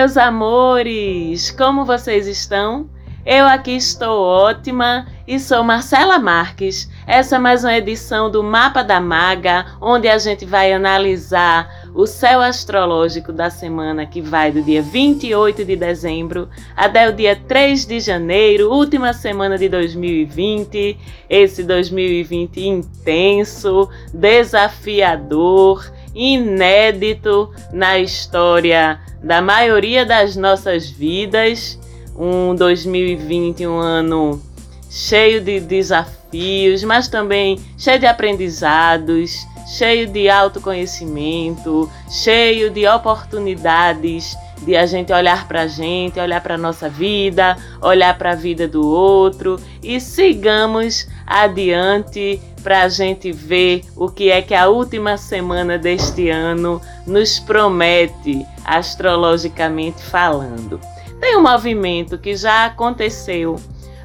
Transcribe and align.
Meus 0.00 0.16
amores! 0.16 1.50
Como 1.50 1.84
vocês 1.84 2.26
estão? 2.26 2.88
Eu 3.26 3.44
aqui 3.44 3.72
estou 3.72 4.22
ótima 4.22 5.06
e 5.28 5.38
sou 5.38 5.62
Marcela 5.62 6.18
Marques. 6.18 6.90
Essa 7.06 7.36
é 7.36 7.38
mais 7.38 7.64
uma 7.64 7.76
edição 7.76 8.30
do 8.30 8.42
Mapa 8.42 8.82
da 8.82 8.98
Maga, 8.98 9.66
onde 9.78 10.08
a 10.08 10.16
gente 10.16 10.46
vai 10.46 10.72
analisar 10.72 11.90
o 11.94 12.06
céu 12.06 12.40
astrológico 12.40 13.30
da 13.30 13.50
semana 13.50 14.06
que 14.06 14.22
vai 14.22 14.50
do 14.50 14.62
dia 14.62 14.80
28 14.80 15.66
de 15.66 15.76
dezembro 15.76 16.48
até 16.74 17.06
o 17.06 17.12
dia 17.12 17.36
3 17.36 17.84
de 17.84 18.00
janeiro, 18.00 18.72
última 18.72 19.12
semana 19.12 19.58
de 19.58 19.68
2020. 19.68 20.96
Esse 21.28 21.62
2020 21.62 22.66
intenso, 22.66 23.86
desafiador, 24.14 25.92
inédito 26.14 27.50
na 27.72 27.98
história 27.98 29.00
da 29.22 29.40
maioria 29.40 30.04
das 30.04 30.36
nossas 30.36 30.88
vidas. 30.88 31.78
Um 32.16 32.54
2020, 32.54 33.66
um 33.66 33.78
ano 33.78 34.42
cheio 34.90 35.40
de 35.40 35.60
desafios, 35.60 36.82
mas 36.84 37.08
também 37.08 37.58
cheio 37.78 37.98
de 37.98 38.06
aprendizados, 38.06 39.46
cheio 39.66 40.06
de 40.08 40.28
autoconhecimento, 40.28 41.88
cheio 42.08 42.70
de 42.70 42.86
oportunidades 42.86 44.36
de 44.62 44.76
a 44.76 44.84
gente 44.84 45.12
olhar 45.12 45.48
para 45.48 45.62
a 45.62 45.66
gente, 45.66 46.20
olhar 46.20 46.40
para 46.42 46.58
nossa 46.58 46.88
vida, 46.88 47.56
olhar 47.80 48.16
para 48.18 48.32
a 48.32 48.34
vida 48.34 48.68
do 48.68 48.86
outro 48.86 49.58
e 49.82 50.00
sigamos 50.00 51.08
adiante 51.26 52.40
para 52.62 52.82
a 52.82 52.88
gente 52.88 53.32
ver 53.32 53.82
o 53.96 54.08
que 54.08 54.30
é 54.30 54.42
que 54.42 54.54
a 54.54 54.68
última 54.68 55.16
semana 55.16 55.78
deste 55.78 56.28
ano 56.28 56.80
nos 57.06 57.38
promete, 57.38 58.46
astrologicamente 58.64 60.02
falando. 60.02 60.80
Tem 61.20 61.36
um 61.36 61.42
movimento 61.42 62.16
que 62.16 62.34
já 62.34 62.66
aconteceu 62.66 63.56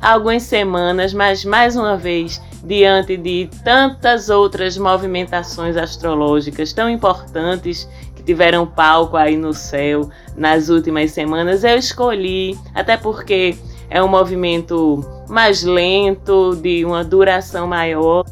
há 0.02 0.12
algumas 0.12 0.44
semanas, 0.44 1.14
mas 1.14 1.46
mais 1.46 1.76
uma 1.76 1.96
vez, 1.96 2.42
diante 2.64 3.16
de 3.16 3.50
tantas 3.64 4.30
outras 4.30 4.78
movimentações 4.78 5.78
astrológicas 5.78 6.74
tão 6.74 6.90
importantes 6.90 7.88
que 8.16 8.22
tiveram 8.24 8.68
palco 8.68 9.16
aí 9.16 9.38
no 9.38 9.54
céu 9.54 10.10
nas 10.36 10.70
últimas 10.70 11.12
semanas, 11.12 11.64
eu 11.64 11.78
escolhi, 11.78 12.58
até 12.74 12.98
porque 12.98 13.58
é 13.90 14.02
um 14.04 14.08
movimento 14.08 15.06
mais 15.30 15.64
lento, 15.64 16.56
de 16.56 16.84
uma 16.86 17.04
duração 17.04 17.68
maior. 17.68 18.26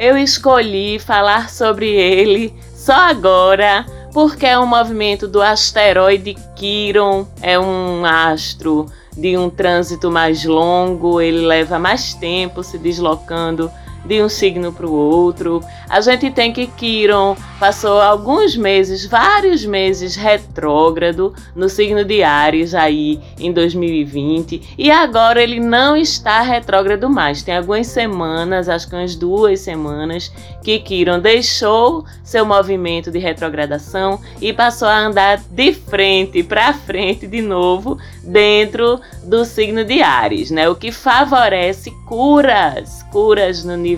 Eu 0.00 0.16
escolhi 0.16 0.98
falar 0.98 1.50
sobre 1.50 1.90
ele 1.90 2.54
só 2.74 2.94
agora, 2.94 3.84
porque 4.14 4.46
é 4.46 4.58
um 4.58 4.64
movimento 4.64 5.28
do 5.28 5.42
asteroide 5.42 6.34
Quiron, 6.56 7.26
é 7.42 7.58
um 7.58 8.02
astro 8.02 8.86
de 9.14 9.36
um 9.36 9.50
trânsito 9.50 10.10
mais 10.10 10.42
longo, 10.42 11.20
ele 11.20 11.44
leva 11.44 11.78
mais 11.78 12.14
tempo 12.14 12.62
se 12.62 12.78
deslocando 12.78 13.70
de 14.04 14.22
um 14.22 14.28
signo 14.28 14.72
para 14.72 14.86
o 14.86 14.92
outro. 14.92 15.60
A 15.88 16.00
gente 16.00 16.30
tem 16.30 16.52
que 16.52 16.66
Quiron 16.66 17.36
passou 17.58 18.00
alguns 18.00 18.56
meses, 18.56 19.04
vários 19.04 19.64
meses 19.64 20.16
retrógrado 20.16 21.34
no 21.54 21.68
signo 21.68 22.04
de 22.04 22.22
Ares 22.22 22.74
aí 22.74 23.20
em 23.38 23.52
2020 23.52 24.74
e 24.78 24.90
agora 24.90 25.42
ele 25.42 25.60
não 25.60 25.96
está 25.96 26.40
retrógrado 26.40 27.08
mais. 27.10 27.42
Tem 27.42 27.56
algumas 27.56 27.86
semanas, 27.86 28.68
acho 28.68 28.88
que 28.88 28.94
umas 28.94 29.14
duas 29.14 29.60
semanas, 29.60 30.32
que 30.62 30.78
Quiron 30.78 31.20
deixou 31.20 32.04
seu 32.24 32.46
movimento 32.46 33.10
de 33.10 33.18
retrogradação 33.18 34.20
e 34.40 34.52
passou 34.52 34.88
a 34.88 34.98
andar 34.98 35.42
de 35.50 35.72
frente 35.74 36.42
para 36.42 36.72
frente 36.72 37.26
de 37.26 37.42
novo 37.42 37.98
dentro 38.22 39.00
do 39.24 39.44
signo 39.44 39.84
de 39.84 40.02
Ares, 40.02 40.50
né? 40.50 40.68
O 40.68 40.74
que 40.74 40.90
favorece 40.90 41.90
curas, 42.06 43.02
curas 43.10 43.64
no 43.64 43.76
nível 43.76 43.89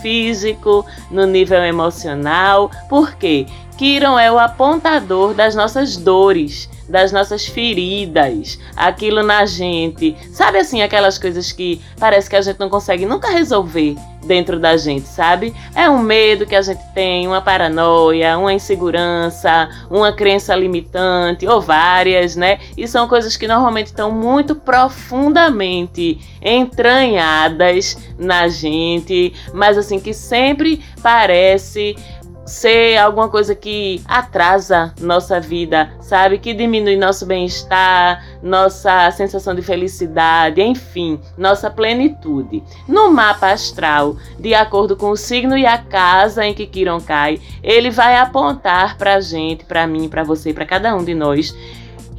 físico, 0.00 0.84
no 1.10 1.26
nível 1.26 1.62
emocional. 1.64 2.70
Por 2.88 3.14
quê? 3.14 3.46
Kiron 3.80 4.18
é 4.18 4.30
o 4.30 4.38
apontador 4.38 5.32
das 5.32 5.54
nossas 5.54 5.96
dores, 5.96 6.68
das 6.86 7.12
nossas 7.12 7.46
feridas, 7.46 8.58
aquilo 8.76 9.22
na 9.22 9.46
gente. 9.46 10.14
Sabe 10.34 10.58
assim, 10.58 10.82
aquelas 10.82 11.16
coisas 11.16 11.50
que 11.50 11.80
parece 11.98 12.28
que 12.28 12.36
a 12.36 12.42
gente 12.42 12.60
não 12.60 12.68
consegue 12.68 13.06
nunca 13.06 13.30
resolver 13.30 13.96
dentro 14.26 14.60
da 14.60 14.76
gente, 14.76 15.08
sabe? 15.08 15.54
É 15.74 15.88
um 15.88 15.98
medo 15.98 16.44
que 16.44 16.54
a 16.54 16.60
gente 16.60 16.82
tem, 16.92 17.26
uma 17.26 17.40
paranoia, 17.40 18.36
uma 18.36 18.52
insegurança, 18.52 19.70
uma 19.90 20.12
crença 20.12 20.54
limitante, 20.54 21.46
ou 21.46 21.58
várias, 21.58 22.36
né? 22.36 22.58
E 22.76 22.86
são 22.86 23.08
coisas 23.08 23.34
que 23.34 23.48
normalmente 23.48 23.86
estão 23.86 24.12
muito 24.12 24.54
profundamente 24.54 26.18
entranhadas 26.42 27.96
na 28.18 28.46
gente, 28.46 29.32
mas 29.54 29.78
assim 29.78 29.98
que 29.98 30.12
sempre 30.12 30.82
parece 31.02 31.96
ser 32.50 32.96
alguma 32.96 33.28
coisa 33.28 33.54
que 33.54 34.02
atrasa 34.06 34.92
nossa 35.00 35.38
vida, 35.40 35.92
sabe? 36.00 36.36
Que 36.38 36.52
diminui 36.52 36.96
nosso 36.96 37.24
bem-estar, 37.24 38.24
nossa 38.42 39.08
sensação 39.12 39.54
de 39.54 39.62
felicidade, 39.62 40.60
enfim, 40.60 41.20
nossa 41.38 41.70
plenitude. 41.70 42.62
No 42.88 43.10
mapa 43.10 43.52
astral, 43.52 44.16
de 44.38 44.52
acordo 44.52 44.96
com 44.96 45.10
o 45.10 45.16
signo 45.16 45.56
e 45.56 45.64
a 45.64 45.78
casa 45.78 46.44
em 46.44 46.52
que 46.52 46.66
Kiron 46.66 47.00
cai, 47.00 47.40
ele 47.62 47.88
vai 47.88 48.16
apontar 48.16 48.98
pra 48.98 49.20
gente, 49.20 49.64
pra 49.64 49.86
mim, 49.86 50.08
pra 50.08 50.24
você, 50.24 50.52
pra 50.52 50.66
cada 50.66 50.94
um 50.96 51.04
de 51.04 51.14
nós, 51.14 51.54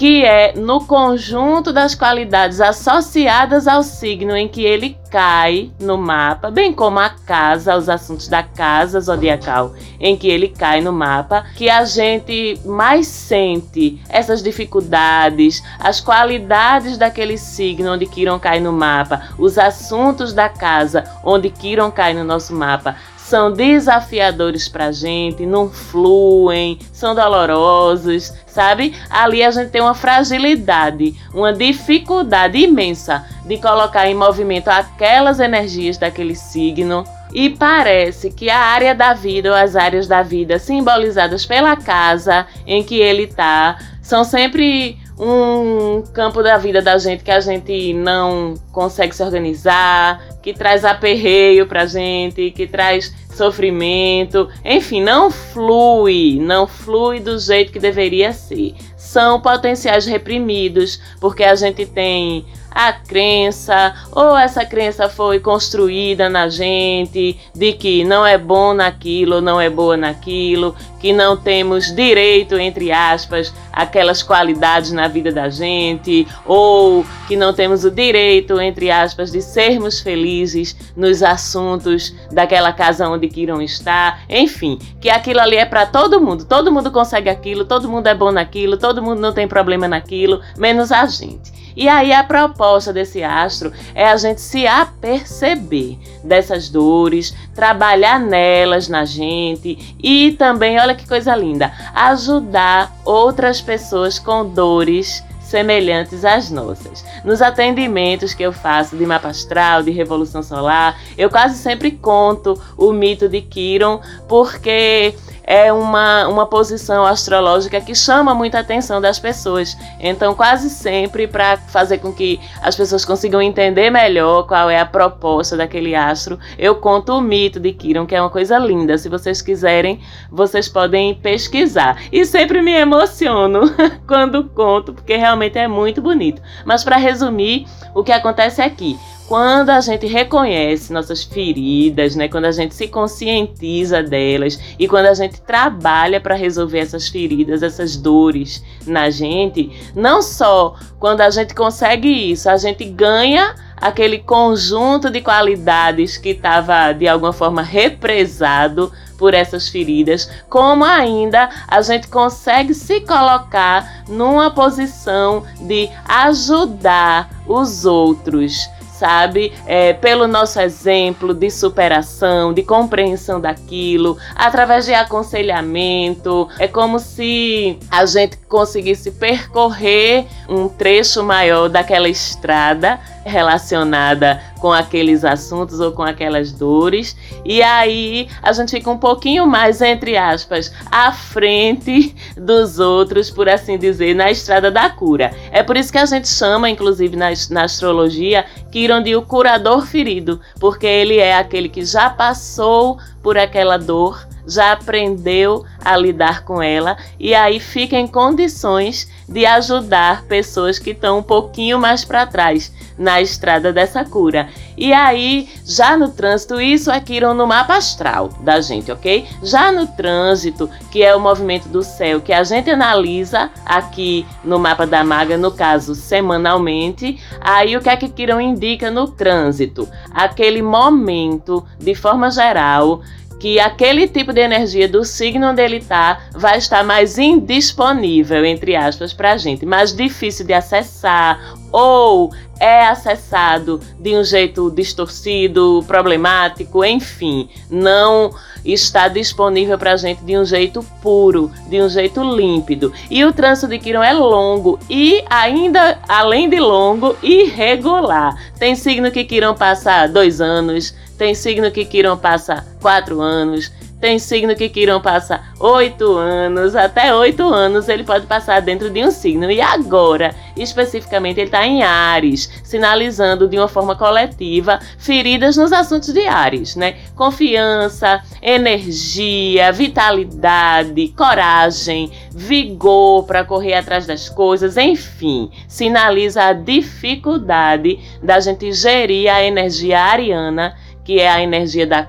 que 0.01 0.25
é 0.25 0.53
no 0.55 0.83
conjunto 0.83 1.71
das 1.71 1.93
qualidades 1.93 2.59
associadas 2.59 3.67
ao 3.67 3.83
signo 3.83 4.35
em 4.35 4.47
que 4.47 4.63
ele 4.63 4.97
cai 5.11 5.69
no 5.79 5.95
mapa, 5.95 6.49
bem 6.49 6.73
como 6.73 6.97
a 6.97 7.09
casa, 7.09 7.77
os 7.77 7.87
assuntos 7.87 8.27
da 8.27 8.41
casa 8.41 8.99
zodiacal 8.99 9.75
em 9.99 10.17
que 10.17 10.27
ele 10.27 10.47
cai 10.47 10.81
no 10.81 10.91
mapa, 10.91 11.45
que 11.55 11.69
a 11.69 11.85
gente 11.85 12.59
mais 12.65 13.05
sente 13.05 14.01
essas 14.09 14.41
dificuldades, 14.41 15.61
as 15.79 15.99
qualidades 15.99 16.97
daquele 16.97 17.37
signo 17.37 17.93
onde 17.93 18.07
Kiron 18.07 18.39
cai 18.39 18.59
no 18.59 18.73
mapa, 18.73 19.29
os 19.37 19.59
assuntos 19.59 20.33
da 20.33 20.49
casa 20.49 21.03
onde 21.23 21.51
Kiron 21.51 21.91
cai 21.91 22.15
no 22.15 22.23
nosso 22.23 22.55
mapa, 22.55 22.95
são 23.31 23.49
desafiadores 23.49 24.67
pra 24.67 24.91
gente, 24.91 25.45
não 25.45 25.69
fluem, 25.69 26.77
são 26.91 27.15
dolorosos, 27.15 28.33
sabe? 28.45 28.93
Ali 29.09 29.41
a 29.41 29.49
gente 29.49 29.69
tem 29.69 29.81
uma 29.81 29.93
fragilidade, 29.93 31.15
uma 31.33 31.53
dificuldade 31.53 32.57
imensa 32.57 33.25
de 33.45 33.57
colocar 33.57 34.05
em 34.09 34.13
movimento 34.13 34.67
aquelas 34.67 35.39
energias 35.39 35.97
daquele 35.97 36.35
signo. 36.35 37.05
E 37.33 37.49
parece 37.49 38.31
que 38.31 38.49
a 38.49 38.59
área 38.59 38.93
da 38.93 39.13
vida 39.13 39.49
ou 39.49 39.55
as 39.55 39.77
áreas 39.77 40.09
da 40.09 40.21
vida 40.21 40.59
simbolizadas 40.59 41.45
pela 41.45 41.77
casa 41.77 42.45
em 42.67 42.83
que 42.83 42.99
ele 42.99 43.27
tá 43.27 43.77
são 44.01 44.25
sempre 44.25 44.99
um 45.17 46.01
campo 46.13 46.41
da 46.41 46.57
vida 46.57 46.81
da 46.81 46.97
gente 46.97 47.23
que 47.23 47.29
a 47.29 47.39
gente 47.39 47.93
não 47.93 48.55
consegue 48.71 49.15
se 49.15 49.21
organizar, 49.21 50.19
que 50.41 50.51
traz 50.51 50.83
aperreio 50.83 51.67
pra 51.67 51.85
gente, 51.85 52.49
que 52.49 52.65
traz 52.65 53.13
sofrimento, 53.35 54.49
enfim, 54.63 55.01
não 55.01 55.31
flui, 55.31 56.37
não 56.39 56.67
flui 56.67 57.19
do 57.19 57.37
jeito 57.39 57.71
que 57.71 57.79
deveria 57.79 58.33
ser. 58.33 58.75
São 58.95 59.41
potenciais 59.41 60.05
reprimidos, 60.05 60.99
porque 61.19 61.43
a 61.43 61.55
gente 61.55 61.85
tem 61.85 62.45
a 62.71 62.93
crença, 62.93 63.93
ou 64.11 64.37
essa 64.37 64.65
crença 64.65 65.09
foi 65.09 65.39
construída 65.39 66.29
na 66.29 66.47
gente 66.47 67.37
de 67.53 67.73
que 67.73 68.05
não 68.05 68.25
é 68.25 68.37
bom 68.37 68.73
naquilo, 68.73 69.41
não 69.41 69.59
é 69.59 69.69
boa 69.69 69.97
naquilo, 69.97 70.73
que 70.99 71.11
não 71.11 71.35
temos 71.35 71.93
direito, 71.93 72.57
entre 72.57 72.91
aspas, 72.91 73.53
aquelas 73.73 74.23
qualidades 74.23 74.91
na 74.91 75.07
vida 75.07 75.31
da 75.31 75.49
gente, 75.49 76.27
ou 76.45 77.05
que 77.27 77.35
não 77.35 77.53
temos 77.53 77.83
o 77.83 77.91
direito, 77.91 78.59
entre 78.61 78.89
aspas, 78.89 79.31
de 79.31 79.41
sermos 79.41 79.99
felizes 79.99 80.75
nos 80.95 81.21
assuntos 81.21 82.15
daquela 82.31 82.71
casa 82.71 83.09
onde 83.09 83.27
queiram 83.27 83.61
estar, 83.61 84.21
enfim, 84.29 84.79
que 85.01 85.09
aquilo 85.09 85.39
ali 85.39 85.57
é 85.57 85.65
para 85.65 85.85
todo 85.85 86.21
mundo, 86.21 86.45
todo 86.45 86.71
mundo 86.71 86.91
consegue 86.91 87.29
aquilo, 87.29 87.65
todo 87.65 87.89
mundo 87.89 88.07
é 88.07 88.15
bom 88.15 88.31
naquilo, 88.31 88.77
todo 88.77 89.01
mundo 89.01 89.19
não 89.19 89.33
tem 89.33 89.47
problema 89.47 89.87
naquilo, 89.87 90.41
menos 90.57 90.91
a 90.91 91.05
gente. 91.05 91.60
E 91.75 91.87
aí 91.87 92.13
a 92.13 92.23
proposta 92.23 92.91
desse 92.91 93.23
astro 93.23 93.71
é 93.93 94.05
a 94.05 94.17
gente 94.17 94.41
se 94.41 94.67
aperceber 94.67 95.97
dessas 96.23 96.69
dores, 96.69 97.33
trabalhar 97.53 98.19
nelas 98.19 98.87
na 98.87 99.05
gente 99.05 99.95
e 100.01 100.31
também, 100.33 100.79
olha 100.79 100.95
que 100.95 101.07
coisa 101.07 101.35
linda, 101.35 101.71
ajudar 101.93 102.95
outras 103.05 103.61
pessoas 103.61 104.19
com 104.19 104.47
dores 104.47 105.23
semelhantes 105.51 106.23
às 106.23 106.49
nossas. 106.49 107.03
Nos 107.25 107.41
atendimentos 107.41 108.33
que 108.33 108.41
eu 108.41 108.53
faço 108.53 108.95
de 108.95 109.05
mapa 109.05 109.27
astral, 109.27 109.83
de 109.83 109.91
revolução 109.91 110.41
solar, 110.41 110.97
eu 111.17 111.29
quase 111.29 111.57
sempre 111.57 111.91
conto 111.91 112.59
o 112.77 112.93
mito 112.93 113.27
de 113.27 113.41
Kiron, 113.41 113.99
porque 114.29 115.13
é 115.51 115.73
uma, 115.73 116.29
uma 116.29 116.45
posição 116.45 117.05
astrológica 117.05 117.81
que 117.81 117.93
chama 117.93 118.33
muita 118.33 118.59
atenção 118.59 119.01
das 119.01 119.19
pessoas. 119.19 119.77
Então, 119.99 120.33
quase 120.33 120.69
sempre, 120.69 121.27
para 121.27 121.57
fazer 121.57 121.97
com 121.97 122.13
que 122.13 122.39
as 122.61 122.73
pessoas 122.73 123.03
consigam 123.03 123.41
entender 123.41 123.89
melhor 123.89 124.43
qual 124.47 124.69
é 124.69 124.79
a 124.79 124.85
proposta 124.85 125.57
daquele 125.57 125.93
astro, 125.93 126.39
eu 126.57 126.75
conto 126.75 127.11
o 127.11 127.19
mito 127.19 127.59
de 127.59 127.73
Kiron, 127.73 128.05
que 128.05 128.15
é 128.15 128.21
uma 128.21 128.29
coisa 128.29 128.57
linda. 128.57 128.97
Se 128.97 129.09
vocês 129.09 129.41
quiserem, 129.41 129.99
vocês 130.31 130.69
podem 130.69 131.15
pesquisar. 131.15 132.01
E 132.13 132.25
sempre 132.25 132.61
me 132.61 132.71
emociono 132.71 133.63
quando 134.07 134.45
conto, 134.45 134.93
porque 134.93 135.17
realmente 135.17 135.57
é 135.57 135.67
muito 135.67 136.01
bonito. 136.01 136.41
Mas 136.63 136.81
para 136.81 136.95
resumir, 136.95 137.67
o 137.93 138.05
que 138.05 138.13
acontece 138.13 138.61
aqui? 138.61 138.97
Quando 139.31 139.69
a 139.69 139.79
gente 139.79 140.05
reconhece 140.07 140.91
nossas 140.91 141.23
feridas, 141.23 142.17
né, 142.17 142.27
quando 142.27 142.43
a 142.43 142.51
gente 142.51 142.75
se 142.75 142.89
conscientiza 142.89 144.03
delas 144.03 144.59
e 144.77 144.89
quando 144.89 145.05
a 145.05 145.13
gente 145.13 145.39
trabalha 145.39 146.19
para 146.19 146.35
resolver 146.35 146.79
essas 146.79 147.07
feridas, 147.07 147.63
essas 147.63 147.95
dores 147.95 148.61
na 148.85 149.09
gente, 149.09 149.71
não 149.95 150.21
só 150.21 150.75
quando 150.99 151.21
a 151.21 151.29
gente 151.29 151.55
consegue 151.55 152.09
isso, 152.09 152.49
a 152.49 152.57
gente 152.57 152.83
ganha 152.83 153.55
aquele 153.77 154.19
conjunto 154.19 155.09
de 155.09 155.21
qualidades 155.21 156.17
que 156.17 156.31
estava 156.31 156.91
de 156.91 157.07
alguma 157.07 157.31
forma 157.31 157.61
represado 157.61 158.91
por 159.17 159.33
essas 159.33 159.69
feridas, 159.69 160.29
como 160.49 160.83
ainda 160.83 161.49
a 161.69 161.81
gente 161.81 162.09
consegue 162.09 162.73
se 162.73 162.99
colocar 162.99 164.03
numa 164.09 164.51
posição 164.51 165.45
de 165.61 165.89
ajudar 166.05 167.29
os 167.47 167.85
outros 167.85 168.69
sabe? 169.01 169.51
É, 169.65 169.93
pelo 169.93 170.27
nosso 170.27 170.59
exemplo 170.61 171.33
de 171.33 171.49
superação, 171.49 172.53
de 172.53 172.61
compreensão 172.61 173.41
daquilo, 173.41 174.15
através 174.35 174.85
de 174.85 174.93
aconselhamento. 174.93 176.47
É 176.59 176.67
como 176.67 176.99
se 176.99 177.79
a 177.89 178.05
gente 178.05 178.37
conseguisse 178.47 179.09
percorrer 179.09 180.27
um 180.47 180.69
trecho 180.69 181.23
maior 181.23 181.67
daquela 181.67 182.07
estrada 182.07 182.99
relacionada 183.23 184.41
com 184.59 184.71
aqueles 184.71 185.23
assuntos 185.23 185.79
ou 185.79 185.91
com 185.91 186.03
aquelas 186.03 186.51
dores. 186.51 187.15
E 187.43 187.61
aí 187.61 188.27
a 188.41 188.51
gente 188.51 188.71
fica 188.71 188.89
um 188.89 188.97
pouquinho 188.97 189.45
mais, 189.47 189.81
entre 189.81 190.17
aspas, 190.17 190.71
à 190.91 191.11
frente 191.11 192.15
dos 192.37 192.79
outros, 192.79 193.29
por 193.29 193.49
assim 193.49 193.77
dizer, 193.77 194.15
na 194.15 194.31
estrada 194.31 194.69
da 194.69 194.89
cura. 194.89 195.31
É 195.51 195.63
por 195.63 195.77
isso 195.77 195.91
que 195.91 195.97
a 195.97 196.05
gente 196.05 196.27
chama, 196.27 196.69
inclusive 196.69 197.15
na, 197.15 197.29
na 197.49 197.63
astrologia, 197.63 198.45
Kiron 198.71 199.01
de 199.01 199.15
o 199.15 199.21
curador 199.21 199.85
ferido, 199.85 200.39
porque 200.59 200.87
ele 200.87 201.17
é 201.17 201.35
aquele 201.35 201.69
que 201.69 201.83
já 201.83 202.09
passou 202.09 202.97
por 203.21 203.37
aquela 203.37 203.77
dor 203.77 204.25
já 204.51 204.73
aprendeu 204.73 205.65
a 205.83 205.95
lidar 205.95 206.43
com 206.43 206.61
ela 206.61 206.97
e 207.17 207.33
aí 207.33 207.59
fica 207.59 207.95
em 207.95 208.05
condições 208.05 209.09
de 209.27 209.45
ajudar 209.45 210.23
pessoas 210.23 210.77
que 210.77 210.91
estão 210.91 211.19
um 211.19 211.23
pouquinho 211.23 211.79
mais 211.79 212.03
para 212.03 212.25
trás 212.25 212.71
na 212.97 213.21
estrada 213.21 213.71
dessa 213.71 214.03
cura. 214.03 214.49
E 214.77 214.91
aí, 214.91 215.47
já 215.65 215.95
no 215.95 216.09
trânsito, 216.09 216.59
isso 216.59 216.91
aqui 216.91 217.13
irão 217.13 217.33
no 217.33 217.47
mapa 217.47 217.75
astral 217.75 218.29
da 218.41 218.59
gente, 218.59 218.91
ok? 218.91 219.25
Já 219.41 219.71
no 219.71 219.87
trânsito, 219.87 220.69
que 220.91 221.01
é 221.01 221.15
o 221.15 221.19
movimento 221.19 221.69
do 221.69 221.81
céu 221.81 222.19
que 222.19 222.33
a 222.33 222.43
gente 222.43 222.69
analisa 222.69 223.49
aqui 223.65 224.25
no 224.43 224.59
mapa 224.59 224.85
da 224.85 225.03
maga, 225.03 225.37
no 225.37 225.51
caso 225.51 225.95
semanalmente, 225.95 227.19
aí 227.39 227.77
o 227.77 227.81
que 227.81 227.89
é 227.89 227.95
que 227.95 228.09
Kiron 228.09 228.41
indica 228.41 228.91
no 228.91 229.07
trânsito? 229.07 229.87
Aquele 230.13 230.61
momento, 230.61 231.65
de 231.79 231.95
forma 231.95 232.29
geral, 232.29 233.01
que 233.41 233.59
aquele 233.59 234.07
tipo 234.07 234.31
de 234.31 234.39
energia 234.39 234.87
do 234.87 235.03
signo 235.03 235.47
onde 235.47 235.63
ele 235.63 235.77
está 235.77 236.27
vai 236.31 236.59
estar 236.59 236.83
mais 236.83 237.17
indisponível, 237.17 238.45
entre 238.45 238.75
aspas, 238.75 239.13
para 239.13 239.33
a 239.33 239.37
gente, 239.37 239.65
mais 239.65 239.91
difícil 239.91 240.45
de 240.45 240.53
acessar 240.53 241.55
ou 241.71 242.31
é 242.59 242.87
acessado 242.87 243.79
de 243.99 244.15
um 244.15 244.23
jeito 244.23 244.69
distorcido, 244.69 245.83
problemático, 245.87 246.85
enfim, 246.85 247.49
não 247.69 248.31
está 248.63 249.07
disponível 249.07 249.77
para 249.77 249.93
a 249.93 249.97
gente 249.97 250.23
de 250.23 250.37
um 250.37 250.45
jeito 250.45 250.83
puro, 251.01 251.51
de 251.67 251.81
um 251.81 251.89
jeito 251.89 252.21
límpido. 252.23 252.93
E 253.09 253.25
o 253.25 253.33
trânsito 253.33 253.67
de 253.67 253.79
Quirón 253.79 254.03
é 254.03 254.13
longo 254.13 254.77
e 254.89 255.23
ainda, 255.29 255.99
além 256.07 256.47
de 256.49 256.59
longo, 256.59 257.17
irregular. 257.23 258.35
Tem 258.59 258.75
signo 258.75 259.09
que 259.09 259.23
Quirón 259.23 259.55
passa 259.55 260.05
dois 260.05 260.39
anos, 260.39 260.93
tem 261.21 261.35
signo 261.35 261.69
que 261.69 261.85
Kiron 261.85 262.17
passa 262.17 262.65
quatro 262.81 263.21
anos. 263.21 263.71
Tem 264.01 264.17
signo 264.17 264.55
que 264.55 264.67
Kiron 264.67 264.99
passa 264.99 265.41
oito 265.59 266.17
anos. 266.17 266.75
Até 266.75 267.13
oito 267.13 267.43
anos 267.43 267.87
ele 267.87 268.03
pode 268.03 268.25
passar 268.25 268.59
dentro 268.59 268.89
de 268.89 269.05
um 269.05 269.11
signo. 269.11 269.51
E 269.51 269.61
agora, 269.61 270.33
especificamente, 270.57 271.39
ele 271.39 271.47
está 271.47 271.67
em 271.67 271.83
Ares, 271.83 272.49
sinalizando 272.63 273.47
de 273.47 273.57
uma 273.59 273.67
forma 273.67 273.95
coletiva 273.95 274.79
feridas 274.97 275.55
nos 275.55 275.71
assuntos 275.71 276.11
de 276.11 276.25
Ares, 276.25 276.75
né? 276.75 276.95
Confiança, 277.15 278.23
energia, 278.41 279.71
vitalidade, 279.71 281.09
coragem, 281.15 282.11
vigor 282.31 283.25
para 283.25 283.45
correr 283.45 283.75
atrás 283.75 284.07
das 284.07 284.27
coisas, 284.29 284.77
enfim, 284.77 285.51
sinaliza 285.67 286.45
a 286.45 286.53
dificuldade 286.53 287.99
da 288.23 288.39
gente 288.39 288.73
gerir 288.73 289.31
a 289.31 289.43
energia 289.43 289.99
ariana 289.99 290.75
que 291.03 291.19
é 291.19 291.29
a 291.29 291.41
energia 291.41 291.85
da 291.85 292.07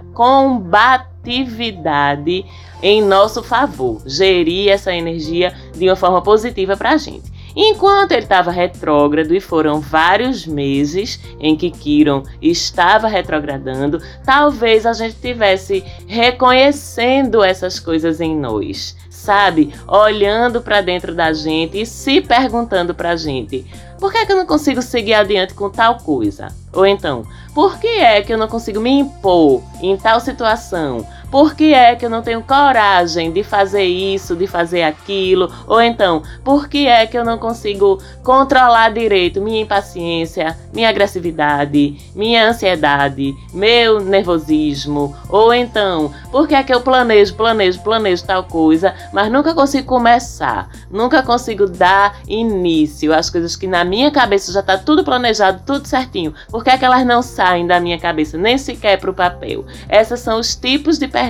combatividade 1.22 2.44
em 2.82 3.00
nosso 3.00 3.42
favor, 3.42 4.02
gerir 4.04 4.70
essa 4.70 4.92
energia 4.92 5.54
de 5.72 5.88
uma 5.88 5.96
forma 5.96 6.20
positiva 6.20 6.76
para 6.76 6.90
a 6.90 6.96
gente. 6.96 7.30
Enquanto 7.54 8.12
ele 8.12 8.22
estava 8.22 8.50
retrógrado, 8.50 9.34
e 9.34 9.40
foram 9.40 9.78
vários 9.78 10.46
meses 10.46 11.20
em 11.38 11.54
que 11.54 11.70
Kiron 11.70 12.22
estava 12.40 13.06
retrogradando, 13.08 14.02
talvez 14.24 14.86
a 14.86 14.94
gente 14.94 15.16
tivesse 15.16 15.84
reconhecendo 16.06 17.44
essas 17.44 17.78
coisas 17.78 18.22
em 18.22 18.34
nós, 18.34 18.96
sabe? 19.10 19.72
Olhando 19.86 20.62
para 20.62 20.80
dentro 20.80 21.14
da 21.14 21.32
gente 21.34 21.78
e 21.78 21.84
se 21.84 22.22
perguntando 22.22 22.94
para 22.94 23.10
a 23.10 23.16
gente: 23.16 23.66
por 24.00 24.10
que, 24.10 24.18
é 24.18 24.26
que 24.26 24.32
eu 24.32 24.36
não 24.36 24.46
consigo 24.46 24.80
seguir 24.80 25.14
adiante 25.14 25.52
com 25.52 25.68
tal 25.68 25.98
coisa? 25.98 26.48
Ou 26.72 26.86
então, 26.86 27.22
por 27.54 27.78
que 27.78 27.86
é 27.86 28.22
que 28.22 28.32
eu 28.32 28.38
não 28.38 28.48
consigo 28.48 28.80
me 28.80 28.90
impor 28.90 29.62
em 29.80 29.96
tal 29.96 30.20
situação? 30.20 31.06
Por 31.32 31.54
que 31.54 31.72
é 31.72 31.96
que 31.96 32.04
eu 32.04 32.10
não 32.10 32.20
tenho 32.20 32.42
coragem 32.42 33.32
de 33.32 33.42
fazer 33.42 33.84
isso, 33.84 34.36
de 34.36 34.46
fazer 34.46 34.82
aquilo? 34.82 35.50
Ou 35.66 35.80
então, 35.80 36.22
por 36.44 36.68
que 36.68 36.86
é 36.86 37.06
que 37.06 37.16
eu 37.16 37.24
não 37.24 37.38
consigo 37.38 37.98
controlar 38.22 38.90
direito 38.90 39.40
minha 39.40 39.62
impaciência, 39.62 40.54
minha 40.74 40.90
agressividade, 40.90 41.96
minha 42.14 42.50
ansiedade, 42.50 43.34
meu 43.50 43.98
nervosismo? 44.00 45.16
Ou 45.30 45.54
então, 45.54 46.12
por 46.30 46.46
que 46.46 46.54
é 46.54 46.62
que 46.62 46.74
eu 46.74 46.82
planejo, 46.82 47.34
planejo, 47.34 47.80
planejo 47.80 48.26
tal 48.26 48.44
coisa, 48.44 48.94
mas 49.10 49.32
nunca 49.32 49.54
consigo 49.54 49.86
começar? 49.86 50.68
Nunca 50.90 51.22
consigo 51.22 51.66
dar 51.66 52.20
início 52.28 53.10
às 53.10 53.30
coisas 53.30 53.56
que 53.56 53.66
na 53.66 53.84
minha 53.84 54.10
cabeça 54.10 54.52
já 54.52 54.60
está 54.60 54.76
tudo 54.76 55.02
planejado, 55.02 55.62
tudo 55.64 55.88
certinho. 55.88 56.34
Por 56.50 56.62
que 56.62 56.68
é 56.68 56.76
que 56.76 56.84
elas 56.84 57.06
não 57.06 57.22
saem 57.22 57.66
da 57.66 57.80
minha 57.80 57.98
cabeça, 57.98 58.36
nem 58.36 58.58
sequer 58.58 59.00
para 59.00 59.10
o 59.10 59.14
papel? 59.14 59.64
Esses 59.88 60.20
são 60.20 60.38
os 60.38 60.54
tipos 60.54 60.98
de 60.98 61.08
perguntas 61.08 61.21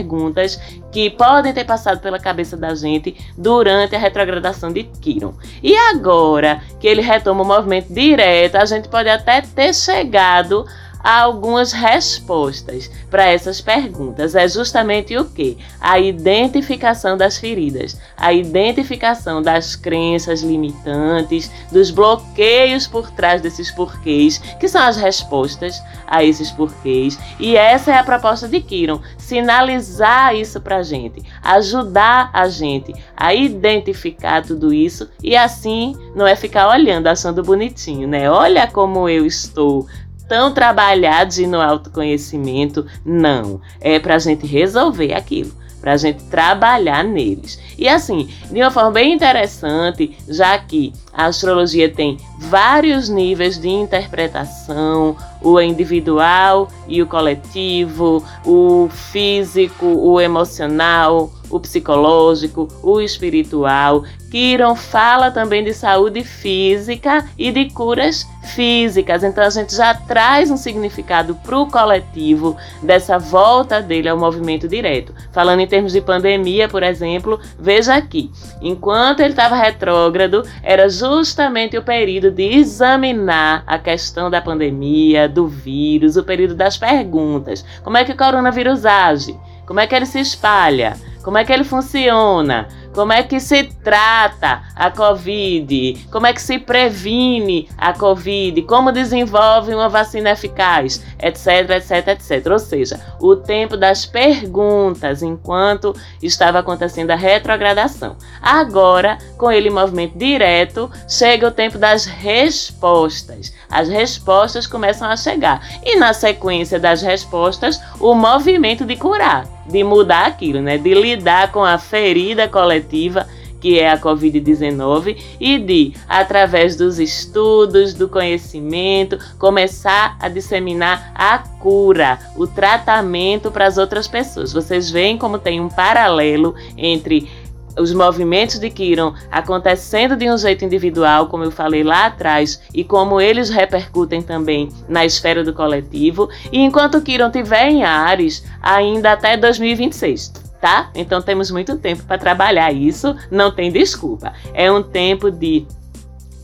que 0.91 1.11
podem 1.11 1.53
ter 1.53 1.65
passado 1.65 2.01
pela 2.01 2.19
cabeça 2.19 2.57
da 2.57 2.75
gente 2.75 3.17
durante 3.37 3.95
a 3.95 3.99
retrogradação 3.99 4.73
de 4.73 4.85
Kiron. 4.85 5.35
E 5.63 5.77
agora 5.77 6.61
que 6.81 6.87
ele 6.87 7.03
retoma 7.03 7.43
o 7.43 7.47
movimento 7.47 7.93
direto, 7.93 8.57
a 8.57 8.65
gente 8.65 8.89
pode 8.89 9.09
até 9.09 9.41
ter 9.41 9.75
chegado 9.75 10.65
há 11.03 11.21
algumas 11.21 11.73
respostas 11.73 12.91
para 13.11 13.27
essas 13.27 13.61
perguntas. 13.61 14.35
É 14.35 14.47
justamente 14.49 15.17
o 15.17 15.25
que? 15.25 15.59
A 15.81 15.99
identificação 15.99 17.17
das 17.17 17.39
feridas, 17.39 17.99
a 18.17 18.33
identificação 18.33 19.43
das 19.43 19.77
crenças 19.77 20.43
limitantes, 20.43 21.51
dos 21.71 21.91
bloqueios 21.91 22.87
por 22.87 23.11
trás 23.11 23.41
desses 23.41 23.71
porquês, 23.71 24.39
que 24.59 24.69
são 24.69 24.83
as 24.83 24.97
respostas 24.97 25.83
a 26.07 26.25
esses 26.25 26.51
porquês. 26.51 27.19
E 27.39 27.57
essa 27.57 27.91
é 27.91 27.99
a 27.99 28.05
proposta 28.05 28.49
de 28.49 28.61
Kiron, 28.61 29.01
sinalizar 29.17 30.35
isso 30.35 30.61
para 30.61 30.79
a 30.79 30.83
gente, 30.83 31.23
ajudar 31.43 32.31
a 32.33 32.49
gente 32.49 32.95
a 33.17 33.35
identificar 33.35 34.43
tudo 34.43 34.73
isso 34.73 35.09
e 35.23 35.37
assim 35.37 35.97
não 36.15 36.27
é 36.27 36.37
ficar 36.37 36.69
olhando 36.69 37.07
achando 37.07 37.43
bonitinho, 37.43 38.07
né? 38.07 38.31
Olha 38.31 38.67
como 38.67 39.09
eu 39.09 39.27
estou 39.27 39.87
tão 40.33 40.51
trabalhados 40.51 41.37
no 41.37 41.61
autoconhecimento, 41.61 42.87
não. 43.05 43.61
É 43.79 43.99
para 43.99 44.15
a 44.15 44.19
gente 44.19 44.47
resolver 44.47 45.13
aquilo, 45.13 45.53
para 45.79 45.93
a 45.93 45.97
gente 45.99 46.25
trabalhar 46.25 47.05
neles. 47.05 47.61
E 47.77 47.87
assim, 47.87 48.31
de 48.51 48.59
uma 48.59 48.71
forma 48.71 48.93
bem 48.93 49.13
interessante, 49.13 50.17
já 50.27 50.57
que 50.57 50.91
a 51.13 51.27
astrologia 51.27 51.87
tem 51.91 52.17
vários 52.39 53.11
níveis 53.11 53.61
de 53.61 53.69
interpretação, 53.69 55.19
o 55.43 55.61
individual 55.61 56.69
e 56.89 57.03
o 57.03 57.07
coletivo, 57.07 58.25
o 58.45 58.89
físico, 58.91 59.87
o 59.87 60.21
emocional, 60.21 61.31
o 61.51 61.61
psicológico, 61.61 62.69
o 62.83 63.01
espiritual. 63.01 64.05
Kiron 64.31 64.75
fala 64.75 65.31
também 65.31 65.63
de 65.63 65.75
saúde 65.75 66.25
física 66.25 67.29
e 67.37 67.53
de 67.53 67.69
curas 67.69 68.27
físicas. 68.55 69.23
Então 69.23 69.45
a 69.45 69.51
gente 69.51 69.77
já 69.77 69.93
traz 69.95 70.51
um 70.51 70.57
significado 70.57 71.35
para 71.35 71.59
o 71.59 71.71
coletivo 71.71 72.57
dessa 72.83 73.19
volta 73.19 73.83
dele 73.83 74.09
ao 74.09 74.17
movimento 74.17 74.67
direto. 74.67 75.15
Falando 75.33 75.61
em 75.61 75.67
termos 75.67 75.93
de 75.93 76.01
pandemia, 76.01 76.67
por 76.67 76.83
exemplo, 76.83 77.39
veja 77.59 77.95
aqui: 77.95 78.31
enquanto 78.63 79.21
ele 79.21 79.35
estava 79.35 79.55
retrógrado, 79.55 80.43
era 80.63 80.89
justamente 80.89 81.77
o 81.77 81.83
período 81.83 82.31
de 82.31 82.43
examinar 82.43 83.63
a 83.67 83.79
questão 83.79 84.31
da 84.31 84.41
pandemia, 84.41 85.29
do 85.33 85.47
vírus, 85.47 86.17
o 86.17 86.25
período 86.25 86.55
das 86.55 86.77
perguntas. 86.77 87.65
Como 87.83 87.97
é 87.97 88.05
que 88.05 88.13
o 88.13 88.17
coronavírus 88.17 88.87
age? 88.87 89.37
Como 89.67 89.81
é 89.81 89.87
que 89.87 89.95
ele 89.95 90.07
se 90.07 90.21
espalha? 90.21 90.97
Como 91.23 91.39
é 91.39 91.45
que 91.45 91.53
ele 91.53 91.65
funciona? 91.65 92.69
Como 92.95 93.11
é 93.11 93.23
que 93.23 93.41
se 93.41 93.65
trata 93.65 94.65
a 94.77 94.91
Covid? 94.91 96.07
Como 96.11 96.27
é 96.27 96.33
que 96.35 96.43
se 96.43 96.59
previne 96.59 97.67
a 97.79 97.95
Covid? 97.95 98.61
Como 98.63 98.93
desenvolve 98.93 99.75
uma 99.75 99.89
vacina 99.89 100.31
eficaz? 100.31 101.03
Etc, 101.19 101.71
etc, 101.71 102.09
etc. 102.09 102.47
Ou 102.53 102.59
seja, 102.59 103.01
o 103.19 103.35
tempo 103.35 103.79
das 103.79 104.05
perguntas 104.05 105.23
enquanto 105.23 105.97
estava 106.23 106.59
acontecendo 106.59 107.13
a 107.13 107.17
retrogradação. 107.17 108.17
Agora, 108.43 109.17
com 109.39 109.51
ele 109.51 109.71
em 109.71 109.73
movimento 109.73 110.19
direto, 110.19 110.91
chega 111.09 111.49
o 111.49 111.51
tempo 111.51 111.79
das 111.79 112.05
respostas. 112.05 113.55
As 113.71 113.89
respostas 113.89 114.67
começam 114.67 115.09
a 115.09 115.17
chegar. 115.17 115.67
E 115.83 115.97
na 115.97 116.13
sequência 116.13 116.79
das 116.79 117.01
respostas, 117.01 117.81
o 117.99 118.15
movimento 118.15 118.85
de 118.85 118.97
curar 118.97 119.62
de 119.67 119.83
mudar 119.85 120.27
aquilo, 120.27 120.61
né? 120.61 120.79
De 120.79 120.95
lidar 120.95 121.53
com 121.53 121.65
a 121.65 121.79
ferida 121.79 122.49
coletiva 122.49 123.27
que 123.63 123.79
é 123.79 123.89
a 123.89 123.97
Covid-19 123.97 125.17
e 125.39 125.57
de, 125.57 125.93
através 126.09 126.75
dos 126.75 126.99
estudos, 126.99 127.95
do 127.95 128.09
conhecimento, 128.09 129.17
começar 129.39 130.17
a 130.19 130.29
disseminar 130.29 131.13
a 131.15 131.39
cura, 131.39 132.19
o 132.37 132.45
tratamento 132.45 133.53
para 133.53 133.69
as 133.69 133.79
outras 133.79 134.09
pessoas. 134.09 134.53
Vocês 134.53 134.91
veem 134.91 135.17
como 135.17 135.39
tem 135.39 135.61
um 135.61 135.69
paralelo 135.69 136.57
entre 136.77 137.31
os 137.79 137.93
movimentos 137.93 138.59
de 138.59 138.71
Kiron 138.71 139.15
acontecendo 139.31 140.17
de 140.17 140.31
um 140.31 140.37
jeito 140.37 140.65
individual, 140.65 141.29
como 141.29 141.45
eu 141.45 141.51
falei 141.51 141.83
lá 141.83 142.07
atrás, 142.07 142.61
e 142.75 142.85
como 142.85 143.21
eles 143.21 143.51
repercutem 143.51 144.23
também 144.23 144.69
na 144.89 145.05
esfera 145.05 145.43
do 145.45 145.53
coletivo, 145.53 146.29
e 146.51 146.59
enquanto 146.59 147.01
Kiron 147.01 147.31
tiver 147.31 147.69
em 147.69 147.85
Ares, 147.85 148.45
ainda 148.61 149.13
até 149.13 149.37
2026. 149.37 150.33
Tá? 150.61 150.91
Então 150.95 151.21
temos 151.21 151.51
muito 151.51 151.77
tempo 151.77 152.05
para 152.05 152.17
trabalhar 152.17 152.73
isso, 152.73 153.17
não 153.29 153.51
tem 153.51 153.73
desculpa. 153.73 154.33
É 154.55 154.71
um 154.71 154.81
tempo 154.81 155.29
de 155.29 155.67